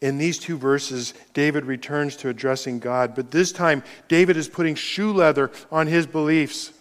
In 0.00 0.18
these 0.18 0.38
two 0.38 0.56
verses, 0.56 1.14
David 1.34 1.64
returns 1.64 2.14
to 2.18 2.28
addressing 2.28 2.78
God, 2.78 3.16
but 3.16 3.32
this 3.32 3.50
time, 3.50 3.82
David 4.06 4.36
is 4.36 4.48
putting 4.48 4.76
shoe 4.76 5.12
leather 5.12 5.50
on 5.72 5.88
his 5.88 6.06
beliefs. 6.06 6.72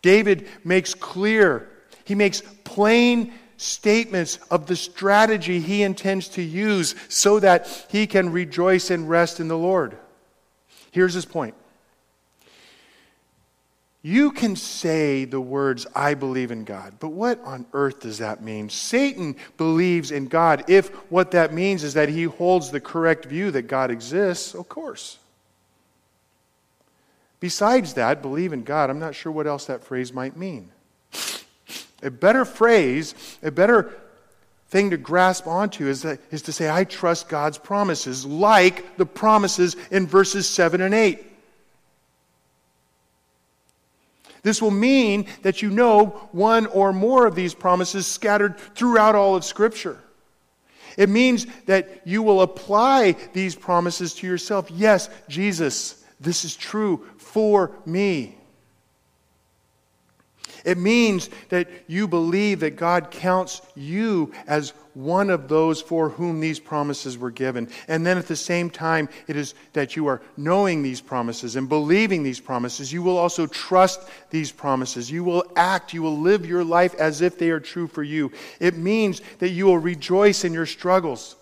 David 0.00 0.46
makes 0.62 0.94
clear, 0.94 1.68
he 2.04 2.14
makes 2.14 2.42
plain 2.62 3.32
statements 3.56 4.38
of 4.52 4.66
the 4.66 4.76
strategy 4.76 5.58
he 5.58 5.82
intends 5.82 6.28
to 6.28 6.42
use 6.42 6.94
so 7.08 7.40
that 7.40 7.66
he 7.90 8.06
can 8.06 8.30
rejoice 8.30 8.92
and 8.92 9.10
rest 9.10 9.40
in 9.40 9.48
the 9.48 9.58
Lord. 9.58 9.98
Here's 10.92 11.14
his 11.14 11.26
point 11.26 11.56
you 14.02 14.30
can 14.30 14.56
say 14.56 15.26
the 15.26 15.40
words, 15.40 15.86
I 15.94 16.14
believe 16.14 16.50
in 16.50 16.64
God, 16.64 16.94
but 17.00 17.10
what 17.10 17.42
on 17.44 17.66
earth 17.74 18.00
does 18.00 18.18
that 18.18 18.42
mean? 18.42 18.70
Satan 18.70 19.36
believes 19.58 20.10
in 20.10 20.26
God 20.26 20.64
if 20.68 20.88
what 21.10 21.32
that 21.32 21.52
means 21.52 21.84
is 21.84 21.94
that 21.94 22.08
he 22.08 22.24
holds 22.24 22.70
the 22.70 22.80
correct 22.80 23.26
view 23.26 23.50
that 23.50 23.62
God 23.62 23.90
exists, 23.90 24.54
of 24.54 24.68
course. 24.70 25.18
Besides 27.40 27.94
that, 27.94 28.22
believe 28.22 28.54
in 28.54 28.64
God, 28.64 28.88
I'm 28.88 28.98
not 28.98 29.14
sure 29.14 29.32
what 29.32 29.46
else 29.46 29.66
that 29.66 29.84
phrase 29.84 30.12
might 30.12 30.36
mean. 30.36 30.70
A 32.02 32.10
better 32.10 32.46
phrase, 32.46 33.14
a 33.42 33.50
better 33.50 33.94
thing 34.68 34.90
to 34.90 34.96
grasp 34.96 35.46
onto 35.46 35.86
is, 35.86 36.02
that, 36.02 36.20
is 36.30 36.42
to 36.42 36.52
say, 36.52 36.70
I 36.70 36.84
trust 36.84 37.28
God's 37.28 37.58
promises, 37.58 38.24
like 38.24 38.96
the 38.96 39.04
promises 39.04 39.76
in 39.90 40.06
verses 40.06 40.48
7 40.48 40.80
and 40.80 40.94
8. 40.94 41.26
This 44.42 44.62
will 44.62 44.70
mean 44.70 45.26
that 45.42 45.62
you 45.62 45.70
know 45.70 46.28
one 46.32 46.66
or 46.66 46.92
more 46.92 47.26
of 47.26 47.34
these 47.34 47.54
promises 47.54 48.06
scattered 48.06 48.58
throughout 48.58 49.14
all 49.14 49.36
of 49.36 49.44
Scripture. 49.44 49.98
It 50.96 51.08
means 51.08 51.46
that 51.66 52.02
you 52.04 52.22
will 52.22 52.42
apply 52.42 53.16
these 53.32 53.54
promises 53.54 54.14
to 54.14 54.26
yourself. 54.26 54.70
Yes, 54.70 55.08
Jesus, 55.28 56.04
this 56.18 56.44
is 56.44 56.56
true 56.56 57.06
for 57.16 57.72
me. 57.86 58.39
It 60.64 60.78
means 60.78 61.30
that 61.48 61.68
you 61.86 62.06
believe 62.08 62.60
that 62.60 62.76
God 62.76 63.10
counts 63.10 63.62
you 63.74 64.32
as 64.46 64.72
one 64.94 65.30
of 65.30 65.48
those 65.48 65.80
for 65.80 66.08
whom 66.08 66.40
these 66.40 66.58
promises 66.58 67.16
were 67.16 67.30
given. 67.30 67.68
And 67.88 68.04
then 68.04 68.18
at 68.18 68.26
the 68.26 68.36
same 68.36 68.70
time, 68.70 69.08
it 69.28 69.36
is 69.36 69.54
that 69.72 69.96
you 69.96 70.06
are 70.06 70.20
knowing 70.36 70.82
these 70.82 71.00
promises 71.00 71.56
and 71.56 71.68
believing 71.68 72.22
these 72.22 72.40
promises. 72.40 72.92
You 72.92 73.02
will 73.02 73.16
also 73.16 73.46
trust 73.46 74.08
these 74.30 74.50
promises. 74.50 75.10
You 75.10 75.24
will 75.24 75.44
act, 75.56 75.92
you 75.92 76.02
will 76.02 76.18
live 76.18 76.44
your 76.44 76.64
life 76.64 76.94
as 76.96 77.20
if 77.20 77.38
they 77.38 77.50
are 77.50 77.60
true 77.60 77.86
for 77.86 78.02
you. 78.02 78.32
It 78.58 78.76
means 78.76 79.22
that 79.38 79.50
you 79.50 79.66
will 79.66 79.78
rejoice 79.78 80.44
in 80.44 80.52
your 80.52 80.66
struggles. 80.66 81.36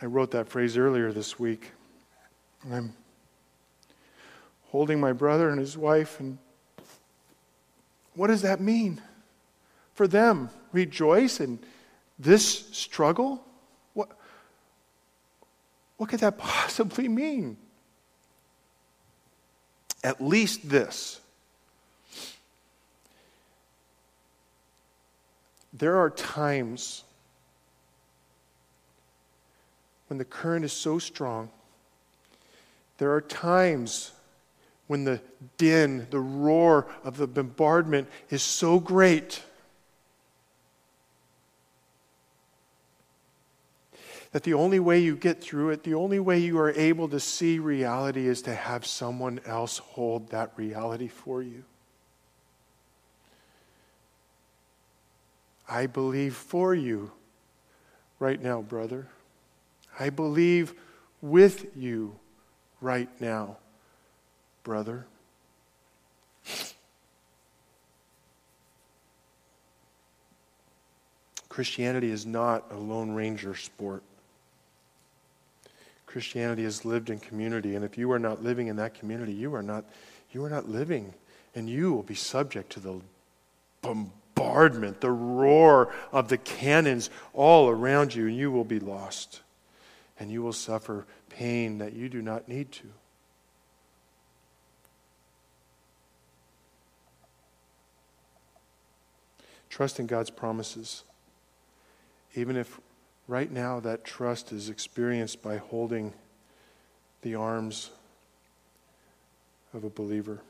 I 0.00 0.04
wrote 0.06 0.32
that 0.32 0.48
phrase 0.48 0.76
earlier 0.76 1.10
this 1.10 1.38
week. 1.38 1.72
I'm 2.74 2.94
holding 4.70 4.98
my 5.00 5.12
brother 5.12 5.50
and 5.50 5.58
his 5.58 5.76
wife, 5.76 6.18
and 6.18 6.38
what 8.14 8.26
does 8.28 8.42
that 8.42 8.60
mean 8.60 9.00
for 9.94 10.08
them? 10.08 10.50
Rejoice 10.72 11.40
in 11.40 11.58
this 12.18 12.66
struggle? 12.72 13.44
What, 13.94 14.08
what 15.96 16.08
could 16.08 16.20
that 16.20 16.38
possibly 16.38 17.08
mean? 17.08 17.56
At 20.02 20.20
least 20.20 20.68
this. 20.68 21.20
There 25.72 25.96
are 25.96 26.10
times 26.10 27.04
when 30.08 30.18
the 30.18 30.24
current 30.24 30.64
is 30.64 30.72
so 30.72 30.98
strong 30.98 31.50
there 32.98 33.12
are 33.12 33.20
times 33.20 34.12
when 34.86 35.04
the 35.04 35.20
din, 35.58 36.06
the 36.10 36.20
roar 36.20 36.86
of 37.04 37.16
the 37.16 37.26
bombardment 37.26 38.08
is 38.30 38.42
so 38.42 38.78
great 38.78 39.42
that 44.32 44.42
the 44.42 44.54
only 44.54 44.78
way 44.78 44.98
you 44.98 45.16
get 45.16 45.42
through 45.42 45.70
it, 45.70 45.82
the 45.82 45.94
only 45.94 46.20
way 46.20 46.38
you 46.38 46.58
are 46.58 46.72
able 46.72 47.08
to 47.08 47.18
see 47.18 47.58
reality 47.58 48.26
is 48.26 48.42
to 48.42 48.54
have 48.54 48.84
someone 48.86 49.40
else 49.46 49.78
hold 49.78 50.28
that 50.30 50.52
reality 50.56 51.08
for 51.08 51.42
you. 51.42 51.64
I 55.68 55.86
believe 55.86 56.34
for 56.34 56.74
you 56.74 57.12
right 58.18 58.40
now, 58.40 58.62
brother. 58.62 59.08
I 59.98 60.10
believe 60.10 60.74
with 61.20 61.74
you 61.74 62.18
right 62.80 63.08
now, 63.20 63.56
brother. 64.62 65.06
Christianity 71.48 72.10
is 72.10 72.26
not 72.26 72.70
a 72.70 72.76
Lone 72.76 73.12
Ranger 73.12 73.54
sport. 73.54 74.02
Christianity 76.04 76.64
is 76.64 76.84
lived 76.84 77.08
in 77.08 77.18
community, 77.18 77.74
and 77.76 77.84
if 77.84 77.96
you 77.96 78.12
are 78.12 78.18
not 78.18 78.42
living 78.42 78.66
in 78.66 78.76
that 78.76 78.94
community, 78.94 79.32
you 79.32 79.54
are 79.54 79.62
not, 79.62 79.84
you 80.32 80.44
are 80.44 80.50
not 80.50 80.68
living, 80.68 81.14
and 81.54 81.68
you 81.68 81.92
will 81.92 82.02
be 82.02 82.14
subject 82.14 82.70
to 82.72 82.80
the 82.80 83.00
bombardment, 83.80 85.00
the 85.00 85.10
roar 85.10 85.92
of 86.12 86.28
the 86.28 86.36
cannons 86.36 87.08
all 87.32 87.68
around 87.70 88.14
you, 88.14 88.26
and 88.26 88.36
you 88.36 88.50
will 88.50 88.64
be 88.64 88.78
lost, 88.78 89.40
and 90.18 90.30
you 90.30 90.42
will 90.42 90.52
suffer 90.52 91.06
pain 91.36 91.78
that 91.78 91.92
you 91.92 92.08
do 92.08 92.22
not 92.22 92.48
need 92.48 92.72
to. 92.72 92.86
Trust 99.68 100.00
in 100.00 100.06
God's 100.06 100.30
promises, 100.30 101.04
even 102.34 102.56
if 102.56 102.80
right 103.28 103.50
now 103.50 103.80
that 103.80 104.02
trust 104.02 104.50
is 104.50 104.70
experienced 104.70 105.42
by 105.42 105.58
holding 105.58 106.14
the 107.20 107.34
arms 107.34 107.90
of 109.74 109.84
a 109.84 109.90
believer. 109.90 110.40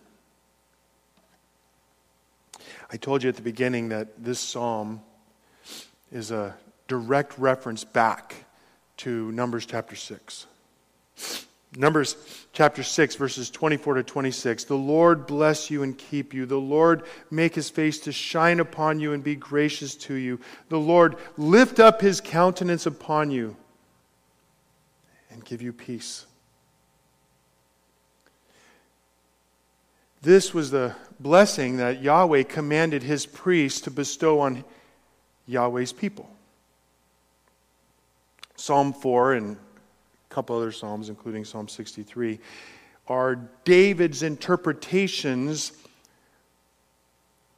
I 2.93 2.97
told 2.97 3.25
you 3.25 3.29
at 3.29 3.35
the 3.35 3.43
beginning 3.43 3.89
that 3.89 4.23
this 4.23 4.39
psalm 4.39 5.01
is 6.13 6.31
a 6.31 6.55
direct 6.87 7.37
reference 7.37 7.83
back 7.83 8.45
to 8.99 9.33
Numbers 9.33 9.67
chapter 9.67 9.97
6. 9.97 10.47
Numbers 11.77 12.17
chapter 12.53 12.83
6, 12.83 13.17
verses 13.17 13.51
24 13.51 13.95
to 13.95 14.03
26. 14.03 14.65
The 14.65 14.75
Lord 14.75 15.27
bless 15.27 15.71
you 15.71 15.83
and 15.83 15.97
keep 15.97 16.33
you. 16.33 16.47
The 16.47 16.57
Lord 16.57 17.03
make 17.31 17.55
his 17.55 17.69
face 17.69 17.99
to 18.01 18.13
shine 18.13 18.61
upon 18.61 18.99
you 18.99 19.13
and 19.13 19.23
be 19.23 19.37
gracious 19.37 19.95
to 19.97 20.15
you. 20.15 20.41
The 20.71 20.79
Lord 20.79 21.17
lift 21.37 21.79
up 21.79 22.01
his 22.01 22.23
countenance 22.23 22.87
upon 22.87 23.31
you 23.31 23.57
and 25.31 25.45
give 25.45 25.61
you 25.61 25.73
peace. 25.73 26.25
This 30.23 30.55
was 30.55 30.71
the 30.71 30.95
blessing 31.21 31.77
that 31.77 32.03
Yahweh 32.03 32.45
commanded 32.45 33.03
his 33.03 33.27
priests 33.27 33.83
to 33.83 33.91
bestow 33.91 34.41
on 34.41 34.65
Yahweh's 35.47 35.93
people. 35.93 36.29
Psalm 38.57 38.95
4 38.95 39.35
and 39.35 39.57
couple 40.37 40.55
other 40.55 40.71
Psalms, 40.71 41.09
including 41.09 41.47
Psalm 41.47 41.67
63, 41.67 42.39
are 43.09 43.37
David's 43.65 44.23
interpretations 44.23 45.73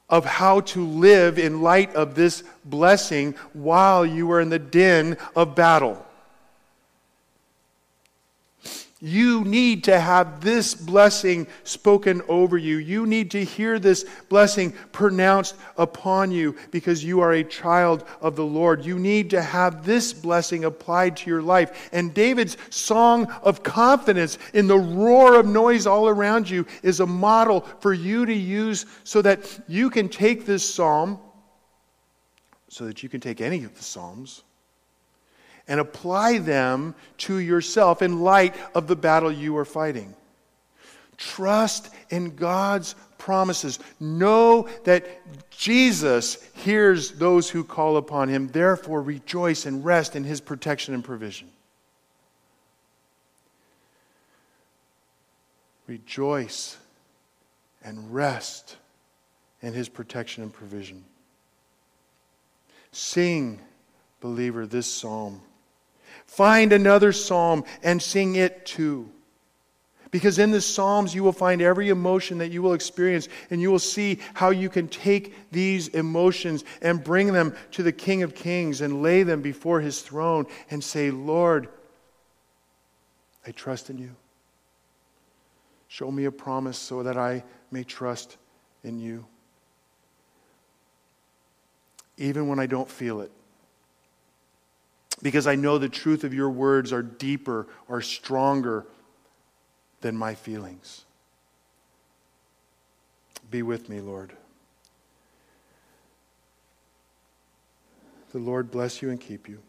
of 0.08 0.24
how 0.24 0.60
to 0.60 0.86
live 0.86 1.40
in 1.40 1.60
light 1.60 1.92
of 1.96 2.14
this 2.14 2.44
blessing 2.64 3.34
while 3.52 4.06
you 4.06 4.30
are 4.30 4.40
in 4.40 4.48
the 4.48 4.60
din 4.60 5.16
of 5.34 5.56
battle. 5.56 6.06
You 9.00 9.44
need 9.44 9.84
to 9.84 10.00
have 10.00 10.40
this 10.40 10.74
blessing 10.74 11.46
spoken 11.62 12.20
over 12.26 12.58
you. 12.58 12.78
You 12.78 13.06
need 13.06 13.30
to 13.30 13.44
hear 13.44 13.78
this 13.78 14.04
blessing 14.28 14.72
pronounced 14.90 15.54
upon 15.76 16.32
you 16.32 16.56
because 16.72 17.04
you 17.04 17.20
are 17.20 17.34
a 17.34 17.44
child 17.44 18.02
of 18.20 18.34
the 18.34 18.44
Lord. 18.44 18.84
You 18.84 18.98
need 18.98 19.30
to 19.30 19.40
have 19.40 19.84
this 19.84 20.12
blessing 20.12 20.64
applied 20.64 21.16
to 21.18 21.30
your 21.30 21.42
life. 21.42 21.90
And 21.92 22.12
David's 22.12 22.56
song 22.70 23.30
of 23.42 23.62
confidence 23.62 24.36
in 24.52 24.66
the 24.66 24.78
roar 24.78 25.38
of 25.38 25.46
noise 25.46 25.86
all 25.86 26.08
around 26.08 26.50
you 26.50 26.66
is 26.82 26.98
a 26.98 27.06
model 27.06 27.60
for 27.78 27.94
you 27.94 28.26
to 28.26 28.34
use 28.34 28.84
so 29.04 29.22
that 29.22 29.60
you 29.68 29.90
can 29.90 30.08
take 30.08 30.44
this 30.44 30.68
psalm, 30.68 31.20
so 32.66 32.84
that 32.86 33.04
you 33.04 33.08
can 33.08 33.20
take 33.20 33.40
any 33.40 33.62
of 33.62 33.76
the 33.76 33.84
psalms 33.84 34.42
and 35.68 35.78
apply 35.78 36.38
them 36.38 36.94
to 37.18 37.36
yourself 37.36 38.02
in 38.02 38.20
light 38.20 38.54
of 38.74 38.86
the 38.86 38.96
battle 38.96 39.30
you 39.30 39.56
are 39.56 39.66
fighting. 39.66 40.14
Trust 41.18 41.90
in 42.10 42.34
God's 42.34 42.94
promises. 43.18 43.78
Know 44.00 44.68
that 44.84 45.50
Jesus 45.50 46.42
hears 46.54 47.12
those 47.12 47.50
who 47.50 47.64
call 47.64 47.96
upon 47.96 48.28
him. 48.28 48.48
Therefore, 48.48 49.02
rejoice 49.02 49.66
and 49.66 49.84
rest 49.84 50.16
in 50.16 50.24
his 50.24 50.40
protection 50.40 50.94
and 50.94 51.04
provision. 51.04 51.48
Rejoice 55.86 56.76
and 57.82 58.14
rest 58.14 58.76
in 59.62 59.72
his 59.72 59.88
protection 59.88 60.42
and 60.42 60.52
provision. 60.52 61.04
Sing, 62.92 63.60
believer, 64.20 64.66
this 64.66 64.86
psalm. 64.86 65.40
Find 66.28 66.72
another 66.72 67.10
psalm 67.10 67.64
and 67.82 68.00
sing 68.00 68.36
it 68.36 68.64
too. 68.64 69.10
Because 70.10 70.38
in 70.38 70.52
the 70.52 70.60
Psalms, 70.60 71.14
you 71.14 71.22
will 71.22 71.32
find 71.32 71.60
every 71.60 71.90
emotion 71.90 72.38
that 72.38 72.50
you 72.50 72.62
will 72.62 72.72
experience, 72.72 73.28
and 73.50 73.60
you 73.60 73.70
will 73.70 73.78
see 73.78 74.20
how 74.32 74.50
you 74.50 74.70
can 74.70 74.88
take 74.88 75.50
these 75.50 75.88
emotions 75.88 76.64
and 76.80 77.04
bring 77.04 77.32
them 77.32 77.54
to 77.72 77.82
the 77.82 77.92
King 77.92 78.22
of 78.22 78.34
Kings 78.34 78.80
and 78.80 79.02
lay 79.02 79.22
them 79.22 79.42
before 79.42 79.80
his 79.80 80.00
throne 80.00 80.46
and 80.70 80.82
say, 80.82 81.10
Lord, 81.10 81.68
I 83.46 83.50
trust 83.50 83.90
in 83.90 83.98
you. 83.98 84.14
Show 85.88 86.10
me 86.10 86.24
a 86.24 86.32
promise 86.32 86.78
so 86.78 87.02
that 87.02 87.18
I 87.18 87.44
may 87.70 87.84
trust 87.84 88.38
in 88.82 88.98
you. 88.98 89.26
Even 92.16 92.48
when 92.48 92.58
I 92.58 92.66
don't 92.66 92.88
feel 92.88 93.20
it 93.20 93.30
because 95.22 95.46
I 95.46 95.54
know 95.54 95.78
the 95.78 95.88
truth 95.88 96.24
of 96.24 96.34
your 96.34 96.50
words 96.50 96.92
are 96.92 97.02
deeper, 97.02 97.66
are 97.88 98.00
stronger 98.00 98.86
than 100.00 100.16
my 100.16 100.34
feelings. 100.34 101.04
Be 103.50 103.62
with 103.62 103.88
me, 103.88 104.00
Lord. 104.00 104.32
The 108.32 108.38
Lord 108.38 108.70
bless 108.70 109.00
you 109.00 109.10
and 109.10 109.20
keep 109.20 109.48
you. 109.48 109.60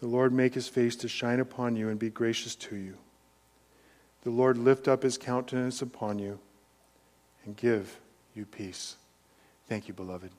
The 0.00 0.06
Lord 0.06 0.32
make 0.32 0.54
his 0.54 0.68
face 0.68 0.96
to 0.96 1.08
shine 1.08 1.40
upon 1.40 1.76
you 1.76 1.88
and 1.88 1.98
be 1.98 2.10
gracious 2.10 2.54
to 2.56 2.76
you. 2.76 2.94
The 4.22 4.30
Lord 4.30 4.58
lift 4.58 4.88
up 4.88 5.02
his 5.02 5.16
countenance 5.16 5.82
upon 5.82 6.18
you 6.18 6.38
and 7.44 7.56
give 7.56 8.00
you 8.34 8.44
peace. 8.44 8.96
Thank 9.68 9.88
you, 9.88 9.94
beloved. 9.94 10.30